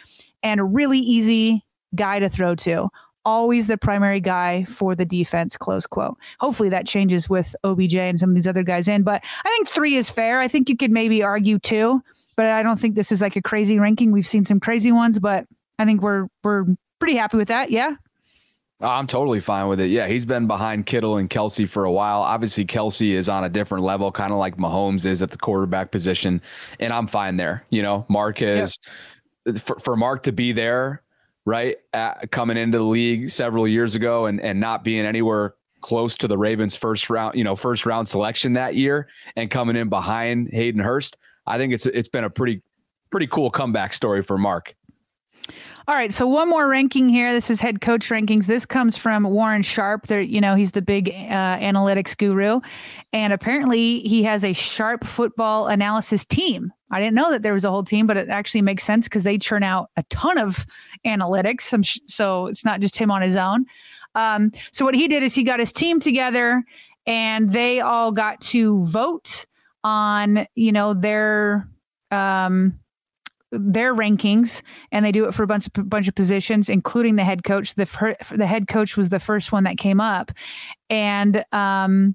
and 0.43 0.59
a 0.61 0.65
really 0.65 0.99
easy 0.99 1.65
guy 1.95 2.19
to 2.19 2.29
throw 2.29 2.55
to. 2.55 2.89
always 3.25 3.67
the 3.67 3.77
primary 3.77 4.21
guy 4.21 4.65
for 4.65 4.95
the 4.95 5.05
defense, 5.05 5.57
close 5.57 5.87
quote. 5.87 6.17
Hopefully 6.41 6.71
that 6.71 6.87
changes 6.87 7.29
with 7.29 7.55
OBJ 7.63 7.95
and 7.97 8.19
some 8.19 8.31
of 8.31 8.35
these 8.35 8.47
other 8.47 8.63
guys 8.63 8.89
in. 8.89 9.03
But 9.03 9.23
I 9.45 9.49
think 9.51 9.69
three 9.69 9.97
is 9.97 10.09
fair. 10.09 10.41
I 10.41 10.49
think 10.49 10.71
you 10.71 10.77
could 10.77 10.91
maybe 10.91 11.23
argue 11.23 11.59
two, 11.59 12.01
but 12.39 12.47
I 12.47 12.63
don't 12.63 12.79
think 12.79 12.95
this 12.95 13.11
is 13.11 13.21
like 13.21 13.35
a 13.35 13.43
crazy 13.43 13.81
ranking. 13.81 14.13
We've 14.13 14.25
seen 14.25 14.45
some 14.45 14.61
crazy 14.61 14.93
ones, 14.93 15.19
but 15.19 15.45
I 15.81 15.85
think 15.85 16.01
we're 16.01 16.29
we're 16.45 16.67
pretty 17.01 17.17
happy 17.17 17.37
with 17.37 17.49
that. 17.49 17.73
Yeah. 17.73 17.97
Oh, 18.81 18.87
I'm 18.87 19.09
totally 19.09 19.41
fine 19.41 19.67
with 19.67 19.81
it. 19.81 19.89
Yeah, 19.89 20.07
he's 20.07 20.25
been 20.25 20.47
behind 20.47 20.87
Kittle 20.87 21.17
and 21.17 21.29
Kelce 21.29 21.69
for 21.69 21.85
a 21.85 21.91
while. 21.91 22.21
Obviously, 22.21 22.65
Kelce 22.65 23.11
is 23.11 23.29
on 23.29 23.43
a 23.43 23.49
different 23.49 23.83
level, 23.83 24.13
kind 24.13 24.31
of 24.31 24.39
like 24.39 24.57
Mahomes 24.57 25.05
is 25.05 25.21
at 25.21 25.33
the 25.33 25.37
quarterback 25.37 25.91
position, 25.91 26.41
and 26.79 26.93
I'm 26.93 27.09
fine 27.09 27.37
there. 27.37 27.65
You 27.71 27.83
know, 27.83 28.07
Mark 28.09 28.41
is 28.41 28.79
yeah. 29.45 29.55
for, 29.55 29.81
for 29.81 29.97
Mark 29.97 30.23
to 30.23 30.31
be 30.31 30.53
there, 30.53 31.03
right, 31.45 31.79
at, 31.93 32.31
coming 32.31 32.57
into 32.57 32.79
the 32.79 32.85
league 32.85 33.31
several 33.31 33.67
years 33.67 33.97
ago, 33.97 34.27
and 34.27 34.41
and 34.43 34.61
not 34.61 34.85
being 34.85 35.05
anywhere 35.05 35.57
close 35.81 36.15
to 36.19 36.29
the 36.29 36.39
Ravens' 36.39 36.77
first 36.77 37.11
round, 37.11 37.35
you 37.35 37.43
know, 37.43 37.57
first 37.57 37.85
round 37.85 38.07
selection 38.07 38.53
that 38.53 38.77
year, 38.77 39.09
and 39.35 39.51
coming 39.51 39.75
in 39.75 39.89
behind 39.89 40.51
Hayden 40.53 40.81
Hurst. 40.81 41.17
I 41.49 41.59
think 41.59 41.73
it's 41.73 41.87
it's 41.87 42.09
been 42.09 42.25
a 42.25 42.31
pretty 42.31 42.63
pretty 43.11 43.27
cool 43.27 43.51
comeback 43.51 43.93
story 43.93 44.23
for 44.23 44.39
Mark. 44.39 44.75
All 45.89 45.95
right, 45.95 46.13
so 46.13 46.27
one 46.27 46.51
more 46.51 46.69
ranking 46.69 47.09
here. 47.09 47.33
This 47.33 47.49
is 47.49 47.63
head 47.63 47.81
coach 47.81 48.11
rankings. 48.11 48.45
This 48.45 48.67
comes 48.67 48.99
from 48.99 49.25
Warren 49.25 49.63
Sharp. 49.63 50.07
There, 50.07 50.21
you 50.21 50.39
know, 50.39 50.55
he's 50.55 50.73
the 50.73 50.83
big 50.83 51.09
uh, 51.09 51.57
analytics 51.59 52.15
guru, 52.15 52.61
and 53.15 53.33
apparently 53.33 54.01
he 54.01 54.23
has 54.25 54.45
a 54.45 54.53
Sharp 54.53 55.07
football 55.07 55.69
analysis 55.69 56.27
team. 56.27 56.75
I 56.91 57.01
didn't 57.01 57.15
know 57.15 57.31
that 57.31 57.41
there 57.41 57.55
was 57.55 57.65
a 57.65 57.71
whole 57.71 57.85
team, 57.85 58.07
but 58.07 58.19
it 58.19 58.29
actually 58.29 58.61
makes 58.61 58.85
sense 58.85 59.07
because 59.07 59.25
they 59.25 59.39
churn 59.39 59.63
out 59.63 59.89
a 59.97 60.03
ton 60.11 60.37
of 60.37 60.67
analytics. 61.07 62.07
So 62.07 62.47
it's 62.49 62.67
not 62.67 62.81
just 62.81 62.99
him 62.99 63.11
on 63.11 63.23
his 63.23 63.37
own. 63.37 63.65
Um, 64.15 64.53
so 64.73 64.85
what 64.85 64.95
he 64.95 65.09
did 65.09 65.23
is 65.23 65.35
he 65.35 65.43
got 65.43 65.59
his 65.59 65.73
team 65.73 66.01
together, 66.01 66.65
and 67.07 67.51
they 67.51 67.81
all 67.81 68.13
got 68.13 68.43
to 68.43 68.85
vote 68.85 69.47
on, 69.85 70.47
you 70.55 70.73
know, 70.73 70.95
their 70.95 71.69
um, 72.11 72.79
their 73.51 73.95
rankings 73.95 74.63
and 74.93 75.05
they 75.05 75.13
do 75.13 75.25
it 75.25 75.33
for 75.33 75.43
a 75.43 75.47
bunch 75.47 75.67
of 75.67 75.89
bunch 75.89 76.07
of 76.07 76.15
positions 76.15 76.69
including 76.69 77.17
the 77.17 77.25
head 77.25 77.45
coach. 77.45 77.75
The 77.75 78.17
the 78.37 78.47
head 78.47 78.69
coach 78.69 78.97
was 78.97 79.09
the 79.09 79.21
first 79.21 79.53
one 79.53 79.65
that 79.65 79.79
came 79.79 80.01
up. 80.01 80.33
And 80.91 81.45
um, 81.53 82.15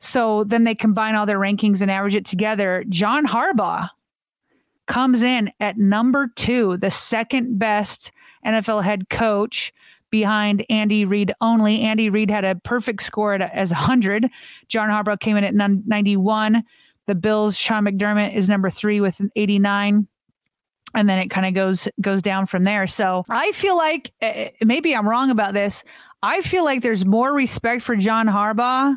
so 0.00 0.44
then 0.44 0.64
they 0.64 0.74
combine 0.74 1.14
all 1.14 1.26
their 1.26 1.38
rankings 1.38 1.82
and 1.82 1.90
average 1.90 2.14
it 2.14 2.26
together. 2.26 2.84
John 2.88 3.26
Harbaugh 3.26 3.88
comes 4.88 5.22
in 5.22 5.50
at 5.60 5.78
number 5.78 6.28
2 6.34 6.78
the 6.78 6.90
second 6.90 7.58
best 7.58 8.10
NFL 8.44 8.82
head 8.82 9.08
coach 9.08 9.72
behind 10.10 10.66
Andy 10.68 11.04
Reid 11.04 11.32
only. 11.40 11.80
Andy 11.80 12.10
Reid 12.10 12.30
had 12.30 12.44
a 12.44 12.56
perfect 12.56 13.02
score 13.02 13.34
at, 13.34 13.40
as 13.54 13.70
100 13.70 14.28
John 14.68 14.88
Harbaugh 14.88 15.18
came 15.18 15.36
in 15.36 15.44
at 15.44 15.54
91 15.54 16.64
the 17.06 17.14
Bills 17.14 17.56
Sean 17.56 17.84
McDermott 17.84 18.36
is 18.36 18.48
number 18.48 18.70
3 18.70 19.00
with 19.00 19.20
89 19.36 20.06
and 20.94 21.08
then 21.08 21.18
it 21.18 21.28
kind 21.28 21.46
of 21.46 21.54
goes 21.54 21.88
goes 22.00 22.22
down 22.22 22.46
from 22.46 22.64
there. 22.64 22.86
So 22.86 23.24
I 23.30 23.52
feel 23.52 23.76
like 23.76 24.12
uh, 24.20 24.48
maybe 24.62 24.94
I'm 24.94 25.08
wrong 25.08 25.30
about 25.30 25.54
this. 25.54 25.84
I 26.22 26.40
feel 26.40 26.64
like 26.64 26.82
there's 26.82 27.04
more 27.04 27.32
respect 27.32 27.82
for 27.82 27.96
John 27.96 28.26
Harbaugh 28.26 28.96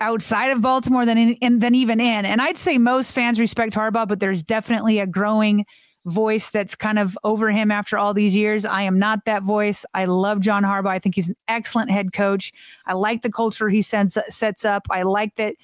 outside 0.00 0.50
of 0.50 0.60
Baltimore 0.60 1.06
than 1.06 1.16
in, 1.16 1.34
in, 1.34 1.58
than 1.60 1.74
even 1.74 2.00
in. 2.00 2.24
And 2.24 2.42
I'd 2.42 2.58
say 2.58 2.76
most 2.76 3.12
fans 3.12 3.40
respect 3.40 3.72
Harbaugh, 3.72 4.06
but 4.06 4.20
there's 4.20 4.42
definitely 4.42 4.98
a 4.98 5.06
growing 5.06 5.64
voice 6.04 6.50
that's 6.50 6.74
kind 6.74 6.98
of 6.98 7.16
over 7.22 7.50
him 7.50 7.70
after 7.70 7.96
all 7.96 8.12
these 8.12 8.34
years. 8.34 8.64
I 8.64 8.82
am 8.82 8.98
not 8.98 9.24
that 9.26 9.44
voice. 9.44 9.84
I 9.94 10.04
love 10.06 10.40
John 10.40 10.64
Harbaugh. 10.64 10.90
I 10.90 10.98
think 10.98 11.14
he's 11.14 11.28
an 11.28 11.36
excellent 11.46 11.90
head 11.90 12.12
coach. 12.12 12.52
I 12.86 12.94
like 12.94 13.22
the 13.22 13.30
culture 13.30 13.68
he 13.68 13.82
sends, 13.82 14.18
sets 14.28 14.64
up. 14.64 14.86
I 14.90 15.02
like 15.02 15.36
that 15.36 15.54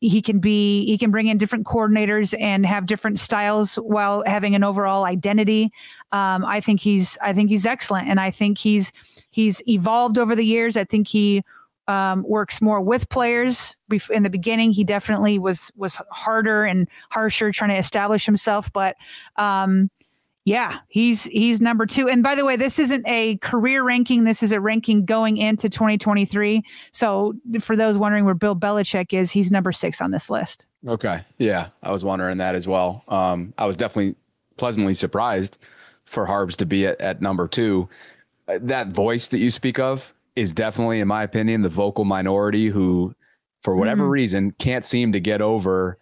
he 0.00 0.22
can 0.22 0.38
be 0.38 0.86
he 0.86 0.96
can 0.96 1.10
bring 1.10 1.26
in 1.26 1.38
different 1.38 1.66
coordinators 1.66 2.34
and 2.40 2.64
have 2.64 2.86
different 2.86 3.18
styles 3.18 3.76
while 3.76 4.22
having 4.26 4.54
an 4.54 4.64
overall 4.64 5.04
identity. 5.04 5.72
Um, 6.12 6.44
i 6.44 6.60
think 6.60 6.80
he's 6.80 7.18
i 7.20 7.32
think 7.32 7.50
he's 7.50 7.66
excellent 7.66 8.08
and 8.08 8.18
i 8.18 8.30
think 8.30 8.56
he's 8.58 8.92
he's 9.30 9.60
evolved 9.68 10.18
over 10.18 10.34
the 10.34 10.44
years. 10.44 10.76
I 10.76 10.84
think 10.84 11.08
he 11.08 11.44
um, 11.86 12.22
works 12.28 12.60
more 12.60 12.82
with 12.82 13.08
players. 13.08 13.74
In 14.10 14.22
the 14.22 14.30
beginning 14.30 14.72
he 14.72 14.84
definitely 14.84 15.38
was 15.38 15.70
was 15.76 15.96
harder 16.10 16.64
and 16.64 16.88
harsher 17.10 17.50
trying 17.50 17.70
to 17.70 17.76
establish 17.76 18.26
himself 18.26 18.72
but 18.72 18.96
um, 19.36 19.90
yeah, 20.48 20.78
he's 20.88 21.24
he's 21.24 21.60
number 21.60 21.84
two. 21.84 22.08
And 22.08 22.22
by 22.22 22.34
the 22.34 22.42
way, 22.42 22.56
this 22.56 22.78
isn't 22.78 23.06
a 23.06 23.36
career 23.38 23.82
ranking. 23.82 24.24
This 24.24 24.42
is 24.42 24.50
a 24.50 24.58
ranking 24.58 25.04
going 25.04 25.36
into 25.36 25.68
2023. 25.68 26.62
So 26.90 27.34
for 27.60 27.76
those 27.76 27.98
wondering 27.98 28.24
where 28.24 28.32
Bill 28.32 28.56
Belichick 28.56 29.12
is, 29.12 29.30
he's 29.30 29.50
number 29.50 29.72
six 29.72 30.00
on 30.00 30.10
this 30.10 30.30
list. 30.30 30.64
Okay. 30.86 31.20
Yeah, 31.36 31.68
I 31.82 31.92
was 31.92 32.02
wondering 32.02 32.38
that 32.38 32.54
as 32.54 32.66
well. 32.66 33.04
Um, 33.08 33.52
I 33.58 33.66
was 33.66 33.76
definitely 33.76 34.16
pleasantly 34.56 34.94
surprised 34.94 35.58
for 36.06 36.24
Harbs 36.24 36.56
to 36.56 36.64
be 36.64 36.86
at, 36.86 36.98
at 36.98 37.20
number 37.20 37.46
two. 37.46 37.86
Uh, 38.48 38.58
that 38.62 38.88
voice 38.88 39.28
that 39.28 39.38
you 39.40 39.50
speak 39.50 39.78
of 39.78 40.14
is 40.34 40.50
definitely, 40.50 41.00
in 41.00 41.08
my 41.08 41.24
opinion, 41.24 41.60
the 41.60 41.68
vocal 41.68 42.06
minority 42.06 42.68
who, 42.68 43.14
for 43.62 43.76
whatever 43.76 44.04
mm. 44.04 44.10
reason, 44.10 44.52
can't 44.52 44.86
seem 44.86 45.12
to 45.12 45.20
get 45.20 45.42
over 45.42 45.98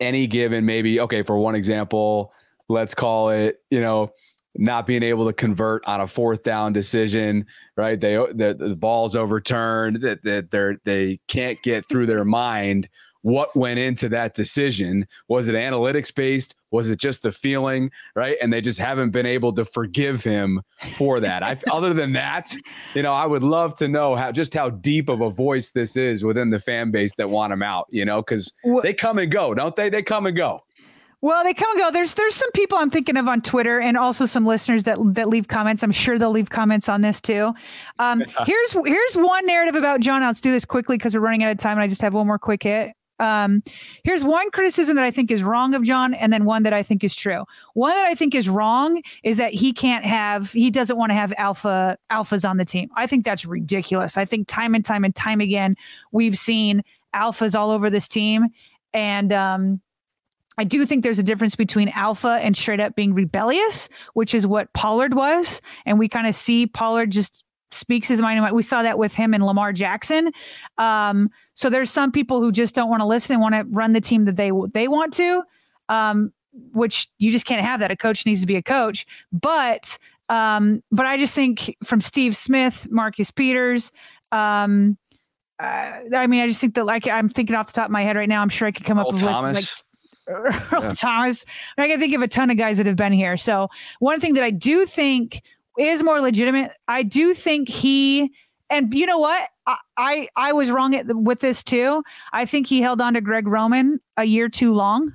any 0.00 0.26
given 0.26 0.64
maybe. 0.64 0.98
Okay, 0.98 1.22
for 1.22 1.36
one 1.36 1.54
example 1.54 2.32
let's 2.72 2.94
call 2.94 3.30
it, 3.30 3.58
you 3.70 3.80
know, 3.80 4.10
not 4.56 4.86
being 4.86 5.02
able 5.02 5.26
to 5.26 5.32
convert 5.32 5.84
on 5.86 6.00
a 6.00 6.06
fourth 6.06 6.42
down 6.42 6.72
decision, 6.72 7.46
right? 7.76 8.00
They 8.00 8.14
the, 8.14 8.56
the 8.58 8.76
ball's 8.76 9.16
overturned, 9.16 10.02
that 10.02 10.22
that 10.24 10.50
they're 10.50 10.78
they 10.84 11.20
can't 11.28 11.60
get 11.62 11.88
through 11.88 12.06
their 12.06 12.24
mind 12.24 12.88
what 13.22 13.54
went 13.56 13.78
into 13.78 14.08
that 14.08 14.34
decision. 14.34 15.06
Was 15.28 15.48
it 15.48 15.54
analytics 15.54 16.14
based? 16.14 16.56
Was 16.72 16.90
it 16.90 16.98
just 16.98 17.22
the 17.22 17.32
feeling, 17.32 17.90
right? 18.16 18.36
And 18.42 18.52
they 18.52 18.60
just 18.60 18.80
haven't 18.80 19.10
been 19.10 19.26
able 19.26 19.52
to 19.54 19.64
forgive 19.64 20.22
him 20.24 20.60
for 20.96 21.20
that. 21.20 21.42
I, 21.42 21.56
other 21.70 21.94
than 21.94 22.12
that, 22.14 22.54
you 22.94 23.02
know, 23.02 23.12
I 23.12 23.26
would 23.26 23.44
love 23.44 23.76
to 23.76 23.88
know 23.88 24.16
how 24.16 24.32
just 24.32 24.52
how 24.52 24.70
deep 24.70 25.08
of 25.08 25.20
a 25.20 25.30
voice 25.30 25.70
this 25.70 25.96
is 25.96 26.24
within 26.24 26.50
the 26.50 26.58
fan 26.58 26.90
base 26.90 27.14
that 27.14 27.30
want 27.30 27.52
him 27.52 27.62
out. 27.62 27.86
You 27.90 28.04
know, 28.04 28.20
because 28.22 28.52
they 28.82 28.92
come 28.92 29.18
and 29.18 29.30
go, 29.30 29.54
don't 29.54 29.76
they? 29.76 29.88
They 29.88 30.02
come 30.02 30.26
and 30.26 30.36
go. 30.36 30.64
Well, 31.22 31.44
they 31.44 31.54
come 31.54 31.70
and 31.70 31.78
go. 31.78 31.90
There's 31.92 32.14
there's 32.14 32.34
some 32.34 32.50
people 32.50 32.76
I'm 32.78 32.90
thinking 32.90 33.16
of 33.16 33.28
on 33.28 33.42
Twitter, 33.42 33.78
and 33.78 33.96
also 33.96 34.26
some 34.26 34.44
listeners 34.44 34.82
that 34.84 34.98
that 35.14 35.28
leave 35.28 35.46
comments. 35.46 35.84
I'm 35.84 35.92
sure 35.92 36.18
they'll 36.18 36.32
leave 36.32 36.50
comments 36.50 36.88
on 36.88 37.00
this 37.00 37.20
too. 37.20 37.54
Um, 38.00 38.24
here's 38.44 38.72
here's 38.72 39.14
one 39.14 39.46
narrative 39.46 39.76
about 39.76 40.00
John. 40.00 40.20
Let's 40.22 40.40
do 40.40 40.50
this 40.50 40.64
quickly 40.64 40.98
because 40.98 41.14
we're 41.14 41.20
running 41.20 41.44
out 41.44 41.52
of 41.52 41.58
time, 41.58 41.78
and 41.78 41.84
I 41.84 41.86
just 41.86 42.02
have 42.02 42.12
one 42.12 42.26
more 42.26 42.40
quick 42.40 42.64
hit. 42.64 42.92
Um, 43.20 43.62
here's 44.02 44.24
one 44.24 44.50
criticism 44.50 44.96
that 44.96 45.04
I 45.04 45.12
think 45.12 45.30
is 45.30 45.44
wrong 45.44 45.74
of 45.74 45.84
John, 45.84 46.12
and 46.12 46.32
then 46.32 46.44
one 46.44 46.64
that 46.64 46.72
I 46.72 46.82
think 46.82 47.04
is 47.04 47.14
true. 47.14 47.44
One 47.74 47.94
that 47.94 48.04
I 48.04 48.16
think 48.16 48.34
is 48.34 48.48
wrong 48.48 49.00
is 49.22 49.36
that 49.36 49.54
he 49.54 49.72
can't 49.72 50.04
have, 50.04 50.50
he 50.50 50.72
doesn't 50.72 50.96
want 50.96 51.10
to 51.10 51.14
have 51.14 51.32
alpha 51.38 51.96
alphas 52.10 52.48
on 52.48 52.56
the 52.56 52.64
team. 52.64 52.90
I 52.96 53.06
think 53.06 53.24
that's 53.24 53.46
ridiculous. 53.46 54.16
I 54.16 54.24
think 54.24 54.48
time 54.48 54.74
and 54.74 54.84
time 54.84 55.04
and 55.04 55.14
time 55.14 55.40
again 55.40 55.76
we've 56.10 56.36
seen 56.36 56.82
alphas 57.14 57.56
all 57.56 57.70
over 57.70 57.90
this 57.90 58.08
team, 58.08 58.48
and 58.92 59.32
um, 59.32 59.80
I 60.58 60.64
do 60.64 60.84
think 60.84 61.02
there's 61.02 61.18
a 61.18 61.22
difference 61.22 61.56
between 61.56 61.88
alpha 61.90 62.38
and 62.42 62.56
straight 62.56 62.80
up 62.80 62.94
being 62.94 63.14
rebellious, 63.14 63.88
which 64.14 64.34
is 64.34 64.46
what 64.46 64.72
Pollard 64.74 65.14
was. 65.14 65.60
And 65.86 65.98
we 65.98 66.08
kind 66.08 66.26
of 66.26 66.34
see 66.34 66.66
Pollard 66.66 67.10
just 67.10 67.44
speaks 67.70 68.06
his 68.06 68.20
mind. 68.20 68.54
We 68.54 68.62
saw 68.62 68.82
that 68.82 68.98
with 68.98 69.14
him 69.14 69.32
and 69.34 69.44
Lamar 69.44 69.72
Jackson. 69.72 70.30
Um, 70.78 71.30
so 71.54 71.70
there's 71.70 71.90
some 71.90 72.12
people 72.12 72.40
who 72.40 72.52
just 72.52 72.74
don't 72.74 72.90
want 72.90 73.00
to 73.00 73.06
listen 73.06 73.34
and 73.34 73.42
want 73.42 73.54
to 73.54 73.64
run 73.70 73.92
the 73.92 74.00
team 74.00 74.24
that 74.26 74.36
they 74.36 74.50
they 74.72 74.88
want 74.88 75.14
to, 75.14 75.42
um, 75.88 76.32
which 76.72 77.08
you 77.18 77.32
just 77.32 77.46
can't 77.46 77.64
have 77.64 77.80
that. 77.80 77.90
A 77.90 77.96
coach 77.96 78.26
needs 78.26 78.40
to 78.42 78.46
be 78.46 78.56
a 78.56 78.62
coach. 78.62 79.06
But 79.32 79.98
um, 80.28 80.82
but 80.90 81.06
I 81.06 81.16
just 81.16 81.34
think 81.34 81.76
from 81.82 82.00
Steve 82.00 82.36
Smith, 82.36 82.86
Marcus 82.90 83.30
Peters, 83.30 83.90
um, 84.32 84.98
uh, 85.58 86.00
I 86.14 86.26
mean, 86.26 86.40
I 86.42 86.48
just 86.48 86.60
think 86.60 86.74
that 86.74 86.86
like 86.86 87.06
I'm 87.06 87.28
thinking 87.28 87.56
off 87.56 87.68
the 87.68 87.72
top 87.72 87.86
of 87.86 87.90
my 87.90 88.02
head 88.02 88.16
right 88.16 88.28
now. 88.28 88.42
I'm 88.42 88.48
sure 88.48 88.68
I 88.68 88.72
could 88.72 88.84
come 88.84 88.98
up 88.98 89.06
with 89.10 89.22
like 89.22 89.64
Earl 90.26 90.52
yeah. 90.72 90.92
Thomas. 90.94 91.44
I 91.78 91.88
can 91.88 91.98
think 91.98 92.14
of 92.14 92.22
a 92.22 92.28
ton 92.28 92.50
of 92.50 92.56
guys 92.56 92.76
that 92.78 92.86
have 92.86 92.96
been 92.96 93.12
here. 93.12 93.36
So 93.36 93.68
one 94.00 94.20
thing 94.20 94.34
that 94.34 94.44
I 94.44 94.50
do 94.50 94.86
think 94.86 95.42
is 95.78 96.02
more 96.02 96.20
legitimate, 96.20 96.72
I 96.88 97.02
do 97.02 97.34
think 97.34 97.68
he 97.68 98.32
and 98.70 98.92
you 98.94 99.06
know 99.06 99.18
what? 99.18 99.48
I 99.66 99.76
I, 99.96 100.28
I 100.36 100.52
was 100.52 100.70
wrong 100.70 100.94
at, 100.94 101.06
with 101.06 101.40
this 101.40 101.62
too. 101.62 102.02
I 102.32 102.46
think 102.46 102.66
he 102.66 102.80
held 102.80 103.00
on 103.00 103.14
to 103.14 103.20
Greg 103.20 103.46
Roman 103.46 104.00
a 104.16 104.24
year 104.24 104.48
too 104.48 104.72
long. 104.72 105.14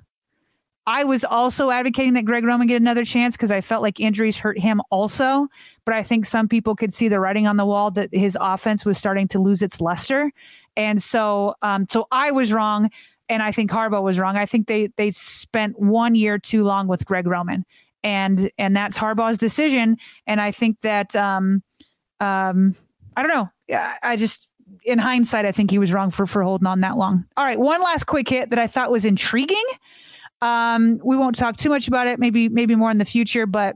I 0.88 1.04
was 1.04 1.26
also 1.26 1.70
advocating 1.70 2.14
that 2.14 2.24
Greg 2.24 2.46
Roman 2.46 2.66
get 2.66 2.80
another 2.80 3.04
chance 3.04 3.36
because 3.36 3.52
I 3.52 3.60
felt 3.60 3.82
like 3.82 4.00
injuries 4.00 4.38
hurt 4.38 4.58
him 4.58 4.82
also. 4.90 5.48
But 5.84 5.96
I 5.96 6.02
think 6.02 6.26
some 6.26 6.48
people 6.48 6.76
could 6.76 6.94
see 6.94 7.10
the 7.10 7.20
writing 7.20 7.46
on 7.46 7.58
the 7.58 7.66
wall 7.66 7.92
that 7.92 8.10
his 8.14 8.38
offense 8.40 8.86
was 8.86 8.98
starting 8.98 9.28
to 9.30 9.40
lose 9.40 9.62
its 9.62 9.82
luster. 9.82 10.32
And 10.78 11.04
so, 11.04 11.56
um, 11.62 11.88
so 11.90 12.08
I 12.12 12.32
was 12.32 12.54
wrong 12.54 12.90
and 13.30 13.44
I 13.44 13.52
think 13.52 13.72
Harbaugh 13.72 14.02
was 14.02 14.20
wrong. 14.20 14.38
I 14.38 14.46
think 14.46 14.68
they 14.68 14.90
they 14.98 15.12
spent 15.12 15.80
one 15.80 16.16
year 16.16 16.38
too 16.38 16.64
long 16.64 16.88
with 16.88 17.06
Greg 17.06 17.28
Roman, 17.28 17.66
and 18.04 18.50
and 18.58 18.76
that's 18.76 18.98
Harbaugh's 18.98 19.38
decision. 19.38 19.98
And 20.26 20.40
I 20.40 20.52
think 20.52 20.78
that 20.82 21.16
um, 21.16 21.64
um, 22.20 22.76
I 23.16 23.24
don't 23.24 23.32
know. 23.32 23.50
I 24.04 24.16
just 24.16 24.52
in 24.84 25.00
hindsight, 25.00 25.46
I 25.46 25.52
think 25.52 25.72
he 25.72 25.80
was 25.80 25.94
wrong 25.94 26.12
for 26.12 26.26
for 26.26 26.44
holding 26.44 26.68
on 26.68 26.82
that 26.82 26.98
long. 26.98 27.26
All 27.36 27.46
right, 27.46 27.60
one 27.60 27.82
last 27.82 28.06
quick 28.06 28.30
hit 28.30 28.50
that 28.50 28.60
I 28.60 28.68
thought 28.68 28.92
was 28.92 29.06
intriguing. 29.06 29.64
Um, 30.42 31.00
we 31.04 31.18
won't 31.18 31.36
talk 31.36 31.58
too 31.58 31.70
much 31.70 31.88
about 31.88 32.08
it. 32.08 32.20
Maybe 32.20 32.50
maybe 32.50 32.76
more 32.76 32.92
in 32.92 32.98
the 32.98 33.06
future, 33.06 33.46
but 33.46 33.76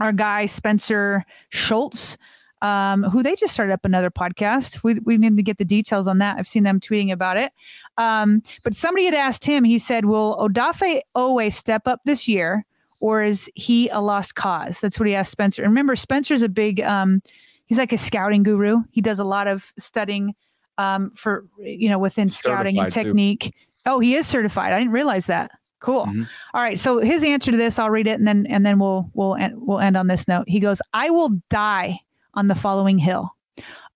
our 0.00 0.12
guy 0.12 0.46
Spencer 0.46 1.24
Schultz, 1.50 2.16
um, 2.62 3.02
who 3.04 3.22
they 3.22 3.34
just 3.34 3.52
started 3.52 3.72
up 3.72 3.84
another 3.84 4.10
podcast. 4.10 4.82
We 4.82 4.94
we 5.00 5.16
need 5.16 5.36
to 5.36 5.42
get 5.42 5.58
the 5.58 5.64
details 5.64 6.08
on 6.08 6.18
that. 6.18 6.38
I've 6.38 6.48
seen 6.48 6.62
them 6.62 6.80
tweeting 6.80 7.12
about 7.12 7.36
it. 7.36 7.52
Um, 7.98 8.42
but 8.62 8.74
somebody 8.74 9.04
had 9.04 9.14
asked 9.14 9.44
him. 9.44 9.64
He 9.64 9.78
said, 9.78 10.06
"Will 10.06 10.36
Odafe 10.38 11.00
Oweh 11.14 11.52
step 11.52 11.86
up 11.86 12.00
this 12.04 12.26
year, 12.26 12.64
or 13.00 13.22
is 13.22 13.50
he 13.54 13.88
a 13.90 14.00
lost 14.00 14.34
cause?" 14.34 14.80
That's 14.80 14.98
what 14.98 15.08
he 15.08 15.14
asked 15.14 15.32
Spencer. 15.32 15.62
And 15.62 15.70
remember, 15.70 15.96
Spencer's 15.96 16.42
a 16.42 16.48
big. 16.48 16.80
Um, 16.80 17.22
he's 17.66 17.78
like 17.78 17.92
a 17.92 17.98
scouting 17.98 18.42
guru. 18.42 18.78
He 18.90 19.00
does 19.00 19.18
a 19.18 19.24
lot 19.24 19.46
of 19.46 19.72
studying 19.78 20.34
um, 20.78 21.10
for 21.14 21.44
you 21.58 21.88
know 21.88 21.98
within 21.98 22.30
scouting 22.30 22.78
and 22.78 22.90
technique. 22.90 23.40
Too. 23.40 23.50
Oh, 23.86 24.00
he 24.00 24.14
is 24.14 24.26
certified. 24.26 24.72
I 24.72 24.78
didn't 24.78 24.92
realize 24.92 25.26
that. 25.26 25.50
Cool. 25.78 26.06
Mm-hmm. 26.06 26.22
All 26.54 26.62
right. 26.62 26.80
So 26.80 26.98
his 26.98 27.22
answer 27.22 27.50
to 27.50 27.56
this, 27.56 27.78
I'll 27.78 27.90
read 27.90 28.06
it 28.06 28.18
and 28.18 28.26
then 28.26 28.46
and 28.48 28.64
then 28.64 28.78
we'll 28.78 29.10
we'll 29.12 29.36
end, 29.36 29.54
we'll 29.58 29.78
end 29.78 29.96
on 29.96 30.06
this 30.06 30.26
note. 30.26 30.44
He 30.48 30.58
goes, 30.58 30.80
"I 30.94 31.10
will 31.10 31.30
die 31.50 32.00
on 32.36 32.48
the 32.48 32.54
following 32.54 32.98
hill." 32.98 33.30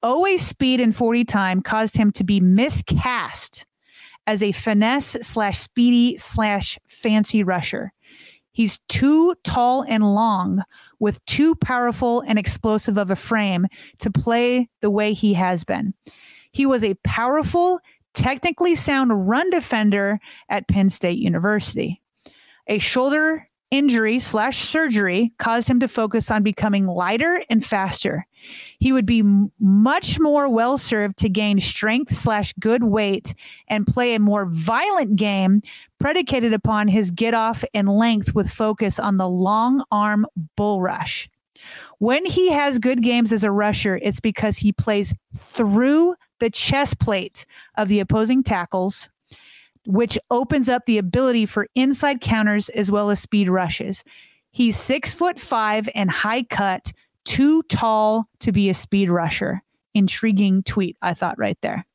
Oweh's 0.02 0.42
speed 0.42 0.80
and 0.80 0.96
40 0.96 1.24
time 1.24 1.62
caused 1.62 1.96
him 1.96 2.10
to 2.12 2.24
be 2.24 2.40
miscast 2.40 3.66
as 4.26 4.42
a 4.42 4.52
finesse 4.52 5.16
slash 5.22 5.58
speedy 5.58 6.16
slash 6.16 6.78
fancy 6.86 7.42
rusher. 7.42 7.92
He's 8.52 8.78
too 8.88 9.34
tall 9.44 9.82
and 9.82 10.02
long 10.02 10.62
with 10.98 11.24
too 11.26 11.54
powerful 11.54 12.22
and 12.26 12.38
explosive 12.38 12.98
of 12.98 13.10
a 13.10 13.16
frame 13.16 13.66
to 13.98 14.10
play 14.10 14.68
the 14.80 14.90
way 14.90 15.12
he 15.12 15.34
has 15.34 15.64
been. 15.64 15.94
He 16.52 16.66
was 16.66 16.82
a 16.82 16.94
powerful, 17.04 17.80
technically 18.12 18.74
sound 18.74 19.28
run 19.28 19.50
defender 19.50 20.18
at 20.48 20.68
Penn 20.68 20.90
State 20.90 21.18
University. 21.18 22.00
A 22.66 22.78
shoulder 22.78 23.48
injury 23.70 24.18
slash 24.18 24.64
surgery 24.64 25.32
caused 25.38 25.70
him 25.70 25.80
to 25.80 25.88
focus 25.88 26.30
on 26.30 26.42
becoming 26.42 26.86
lighter 26.86 27.42
and 27.48 27.64
faster. 27.64 28.26
He 28.78 28.92
would 28.92 29.06
be 29.06 29.22
much 29.58 30.18
more 30.18 30.48
well 30.48 30.78
served 30.78 31.18
to 31.18 31.28
gain 31.28 31.58
strength 31.60 32.14
slash 32.14 32.52
good 32.58 32.84
weight 32.84 33.34
and 33.68 33.86
play 33.86 34.14
a 34.14 34.20
more 34.20 34.46
violent 34.46 35.16
game 35.16 35.62
predicated 35.98 36.52
upon 36.52 36.88
his 36.88 37.10
get 37.10 37.34
off 37.34 37.64
and 37.74 37.88
length 37.88 38.34
with 38.34 38.50
focus 38.50 38.98
on 38.98 39.16
the 39.16 39.28
long 39.28 39.84
arm 39.90 40.26
bull 40.56 40.80
rush. 40.80 41.28
When 41.98 42.24
he 42.24 42.50
has 42.50 42.78
good 42.78 43.02
games 43.02 43.32
as 43.32 43.44
a 43.44 43.50
rusher, 43.50 43.98
it's 43.98 44.20
because 44.20 44.56
he 44.56 44.72
plays 44.72 45.14
through 45.36 46.14
the 46.38 46.50
chest 46.50 46.98
plate 46.98 47.44
of 47.76 47.88
the 47.88 48.00
opposing 48.00 48.42
tackles, 48.42 49.10
which 49.86 50.18
opens 50.30 50.70
up 50.70 50.86
the 50.86 50.98
ability 50.98 51.44
for 51.44 51.66
inside 51.74 52.22
counters 52.22 52.70
as 52.70 52.90
well 52.90 53.10
as 53.10 53.20
speed 53.20 53.48
rushes. 53.50 54.02
He's 54.50 54.78
six 54.78 55.14
foot 55.14 55.38
five 55.38 55.88
and 55.94 56.10
high 56.10 56.42
cut, 56.44 56.92
too 57.30 57.62
tall 57.64 58.28
to 58.40 58.50
be 58.50 58.68
a 58.70 58.74
speed 58.74 59.08
rusher. 59.08 59.62
Intriguing 59.94 60.64
tweet, 60.64 60.96
I 61.00 61.14
thought 61.14 61.38
right 61.38 61.56
there. 61.62 61.86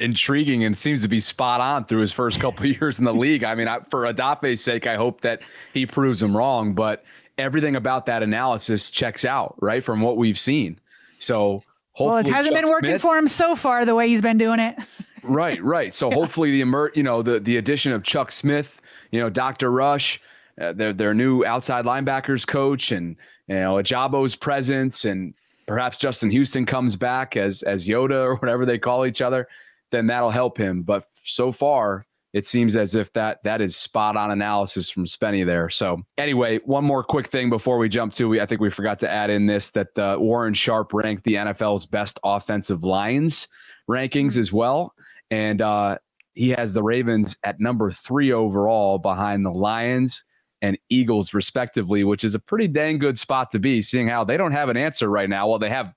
Intriguing 0.00 0.64
and 0.64 0.76
seems 0.76 1.02
to 1.02 1.08
be 1.08 1.20
spot 1.20 1.60
on 1.60 1.84
through 1.84 2.00
his 2.00 2.10
first 2.10 2.40
couple 2.40 2.66
years 2.80 2.98
in 2.98 3.04
the 3.04 3.14
league. 3.14 3.44
I 3.44 3.54
mean, 3.54 3.68
I, 3.68 3.78
for 3.90 4.12
Odafe's 4.12 4.64
sake, 4.64 4.88
I 4.88 4.96
hope 4.96 5.20
that 5.20 5.40
he 5.72 5.86
proves 5.86 6.20
him 6.20 6.36
wrong, 6.36 6.74
but 6.74 7.04
everything 7.38 7.76
about 7.76 8.06
that 8.06 8.24
analysis 8.24 8.90
checks 8.90 9.24
out, 9.24 9.54
right? 9.60 9.84
From 9.84 10.00
what 10.00 10.16
we've 10.16 10.38
seen. 10.38 10.80
So 11.18 11.62
well, 12.00 12.16
it 12.16 12.26
hasn't 12.26 12.54
Chuck 12.54 12.62
been 12.64 12.70
working 12.70 12.90
Smith, 12.90 13.02
for 13.02 13.16
him 13.16 13.28
so 13.28 13.54
far 13.54 13.84
the 13.84 13.94
way 13.94 14.08
he's 14.08 14.20
been 14.20 14.38
doing 14.38 14.58
it. 14.58 14.76
right, 15.22 15.62
right. 15.62 15.94
So 15.94 16.08
yeah. 16.08 16.16
hopefully 16.16 16.50
the 16.50 16.62
emer- 16.62 16.90
you 16.96 17.04
know, 17.04 17.22
the 17.22 17.38
the 17.38 17.56
addition 17.56 17.92
of 17.92 18.02
Chuck 18.02 18.32
Smith, 18.32 18.80
you 19.12 19.20
know, 19.20 19.30
Dr. 19.30 19.70
Rush, 19.70 20.20
uh, 20.60 20.72
their 20.72 20.92
their 20.92 21.14
new 21.14 21.44
outside 21.44 21.84
linebackers 21.84 22.46
coach, 22.46 22.92
and 22.92 23.16
you 23.48 23.54
know, 23.54 23.76
Ojabo's 23.76 24.36
presence, 24.36 25.04
and 25.04 25.34
perhaps 25.66 25.98
Justin 25.98 26.30
Houston 26.30 26.66
comes 26.66 26.96
back 26.96 27.36
as 27.36 27.62
as 27.62 27.88
Yoda 27.88 28.24
or 28.24 28.36
whatever 28.36 28.66
they 28.66 28.78
call 28.78 29.06
each 29.06 29.22
other, 29.22 29.48
then 29.90 30.06
that'll 30.06 30.30
help 30.30 30.58
him. 30.58 30.82
But 30.82 31.04
so 31.22 31.52
far, 31.52 32.06
it 32.32 32.46
seems 32.46 32.76
as 32.76 32.94
if 32.94 33.12
that 33.12 33.42
that 33.44 33.60
is 33.60 33.76
spot 33.76 34.16
on 34.16 34.30
analysis 34.30 34.90
from 34.90 35.04
Spenny 35.04 35.44
there. 35.44 35.70
So 35.70 36.02
anyway, 36.18 36.58
one 36.64 36.84
more 36.84 37.02
quick 37.02 37.28
thing 37.28 37.50
before 37.50 37.78
we 37.78 37.88
jump 37.88 38.12
to, 38.14 38.28
we, 38.28 38.40
I 38.40 38.46
think 38.46 38.60
we 38.60 38.70
forgot 38.70 38.98
to 39.00 39.10
add 39.10 39.30
in 39.30 39.46
this 39.46 39.70
that 39.70 39.98
uh, 39.98 40.16
Warren 40.18 40.54
Sharp 40.54 40.92
ranked 40.92 41.24
the 41.24 41.34
NFL's 41.34 41.86
best 41.86 42.18
offensive 42.24 42.84
lines 42.84 43.48
rankings 43.90 44.36
as 44.36 44.52
well, 44.52 44.94
and 45.30 45.60
uh, 45.60 45.98
he 46.34 46.50
has 46.50 46.72
the 46.72 46.82
Ravens 46.82 47.36
at 47.44 47.60
number 47.60 47.90
three 47.90 48.32
overall 48.32 48.98
behind 48.98 49.44
the 49.44 49.50
Lions 49.50 50.24
and 50.62 50.78
Eagles 50.88 51.34
respectively, 51.34 52.04
which 52.04 52.24
is 52.24 52.34
a 52.34 52.38
pretty 52.38 52.68
dang 52.68 52.98
good 52.98 53.18
spot 53.18 53.50
to 53.50 53.58
be, 53.58 53.82
seeing 53.82 54.08
how 54.08 54.24
they 54.24 54.36
don't 54.36 54.52
have 54.52 54.68
an 54.68 54.76
answer 54.76 55.10
right 55.10 55.28
now. 55.28 55.48
Well, 55.48 55.58
they 55.58 55.68
have 55.68 55.92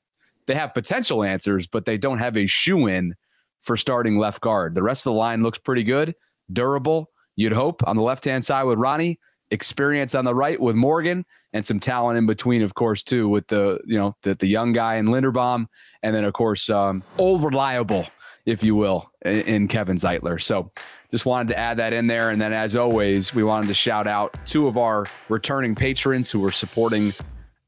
they 0.47 0.55
have 0.55 0.73
potential 0.73 1.23
answers, 1.23 1.65
but 1.67 1.85
they 1.85 1.97
don't 1.97 2.17
have 2.17 2.35
a 2.35 2.45
shoe 2.45 2.87
in 2.87 3.15
for 3.61 3.77
starting 3.77 4.17
left 4.17 4.41
guard. 4.41 4.75
The 4.75 4.83
rest 4.83 5.05
of 5.05 5.13
the 5.13 5.19
line 5.19 5.41
looks 5.41 5.57
pretty 5.57 5.83
good 5.83 6.13
durable, 6.53 7.09
you'd 7.35 7.51
hope, 7.51 7.87
on 7.87 7.95
the 7.95 8.01
left 8.01 8.25
hand 8.25 8.45
side 8.45 8.63
with 8.63 8.77
Ronnie, 8.77 9.19
experience 9.51 10.13
on 10.13 10.25
the 10.25 10.35
right 10.35 10.59
with 10.59 10.75
Morgan, 10.75 11.25
and 11.53 11.65
some 11.65 11.79
talent 11.79 12.17
in 12.17 12.27
between, 12.27 12.61
of 12.61 12.75
course, 12.75 13.03
too, 13.03 13.29
with 13.29 13.47
the 13.47 13.79
you 13.85 13.97
know 13.97 14.15
the, 14.23 14.35
the 14.35 14.47
young 14.47 14.73
guy 14.73 14.95
in 14.95 15.07
Linderbaum, 15.07 15.67
and 16.03 16.15
then 16.15 16.25
of 16.25 16.33
course 16.33 16.69
um, 16.69 17.03
old 17.17 17.43
reliable, 17.43 18.05
if 18.45 18.63
you 18.63 18.75
will, 18.75 19.09
in, 19.23 19.41
in 19.41 19.67
Kevin 19.67 19.97
Zeitler. 19.97 20.41
So 20.41 20.71
just 21.15 21.25
wanted 21.25 21.47
to 21.47 21.57
add 21.57 21.77
that 21.77 21.93
in 21.93 22.07
there. 22.07 22.31
And 22.31 22.41
then, 22.41 22.51
as 22.51 22.75
always, 22.75 23.33
we 23.33 23.41
wanted 23.41 23.67
to 23.67 23.73
shout 23.73 24.05
out 24.05 24.37
two 24.45 24.67
of 24.67 24.75
our 24.75 25.05
returning 25.29 25.73
patrons 25.73 26.29
who 26.29 26.43
are 26.43 26.51
supporting 26.51 27.13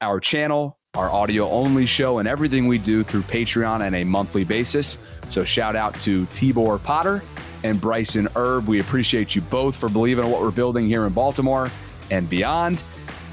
our 0.02 0.20
channel, 0.20 0.78
our 0.96 1.10
audio 1.10 1.50
only 1.50 1.86
show, 1.86 2.20
and 2.20 2.28
everything 2.28 2.68
we 2.68 2.78
do 2.78 3.06
through 3.06 3.22
Patreon 3.22 3.80
on 3.80 3.94
a 3.94 4.04
monthly 4.04 4.44
basis. 4.44 4.98
So, 5.30 5.46
shout 5.46 5.78
out 5.78 5.94
to 6.02 6.26
Tibor 6.26 6.84
Potter 6.84 7.24
and 7.64 7.80
Bryson 7.80 8.28
Erb. 8.36 8.68
We 8.68 8.82
appreciate 8.82 9.34
you 9.34 9.42
both 9.44 9.78
for 9.78 9.88
believing 9.88 10.26
in 10.26 10.32
what 10.32 10.42
we're 10.42 10.52
building 10.52 10.86
here 10.86 11.06
in 11.06 11.14
Baltimore 11.14 11.72
and 12.12 12.30
beyond. 12.30 12.84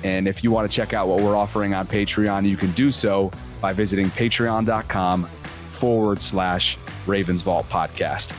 And 0.05 0.29
if 0.29 0.45
you 0.45 0.53
want 0.53 0.71
to 0.71 0.77
check 0.77 0.93
out 0.93 1.09
what 1.09 1.23
we're 1.23 1.37
offering 1.37 1.75
on 1.75 1.89
Patreon, 1.89 2.49
you 2.49 2.57
can 2.57 2.71
do 2.73 2.93
so 2.93 3.33
by 3.61 3.73
visiting 3.73 4.07
patreon.com 4.11 5.29
forward 5.73 6.21
slash 6.21 6.79
Ravens 7.05 7.43
Vault 7.43 7.69
podcast. 7.69 8.33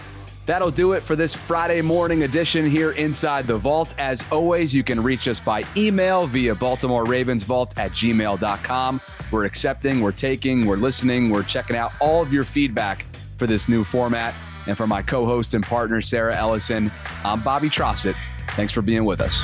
That'll 0.46 0.72
do 0.72 0.94
it 0.94 1.02
for 1.02 1.16
this 1.16 1.34
Friday 1.34 1.82
morning 1.82 2.24
edition 2.24 2.70
here 2.70 2.92
inside 2.92 3.48
the 3.48 3.58
vault. 3.58 3.96
As 3.98 4.24
always, 4.32 4.74
you 4.74 4.84
can 4.84 5.02
reach 5.02 5.28
us 5.28 5.40
by 5.40 5.64
email 5.76 6.28
via 6.28 6.54
Baltimore 6.54 7.04
Ravens 7.04 7.44
Vault 7.44 7.74
at 7.78 7.92
gmail.com. 7.92 9.02
We're 9.32 9.46
accepting, 9.46 10.02
we're 10.02 10.12
taking, 10.12 10.66
we're 10.66 10.78
listening, 10.78 11.32
we're 11.32 11.44
checking 11.44 11.76
out 11.76 11.94
all 12.00 12.22
of 12.22 12.32
your 12.32 12.44
feedback 12.44 13.06
for 13.38 13.48
this 13.48 13.68
new 13.68 13.84
format. 13.84 14.36
And 14.68 14.78
for 14.78 14.88
my 14.88 15.02
co 15.02 15.26
host 15.26 15.54
and 15.54 15.64
partner, 15.64 16.02
Sarah 16.02 16.36
Ellison, 16.36 16.92
I'm 17.24 17.44
Bobby 17.44 17.70
Trossett. 17.70 18.16
Thanks 18.52 18.72
for 18.72 18.82
being 18.82 19.06
with 19.06 19.22
us. 19.22 19.44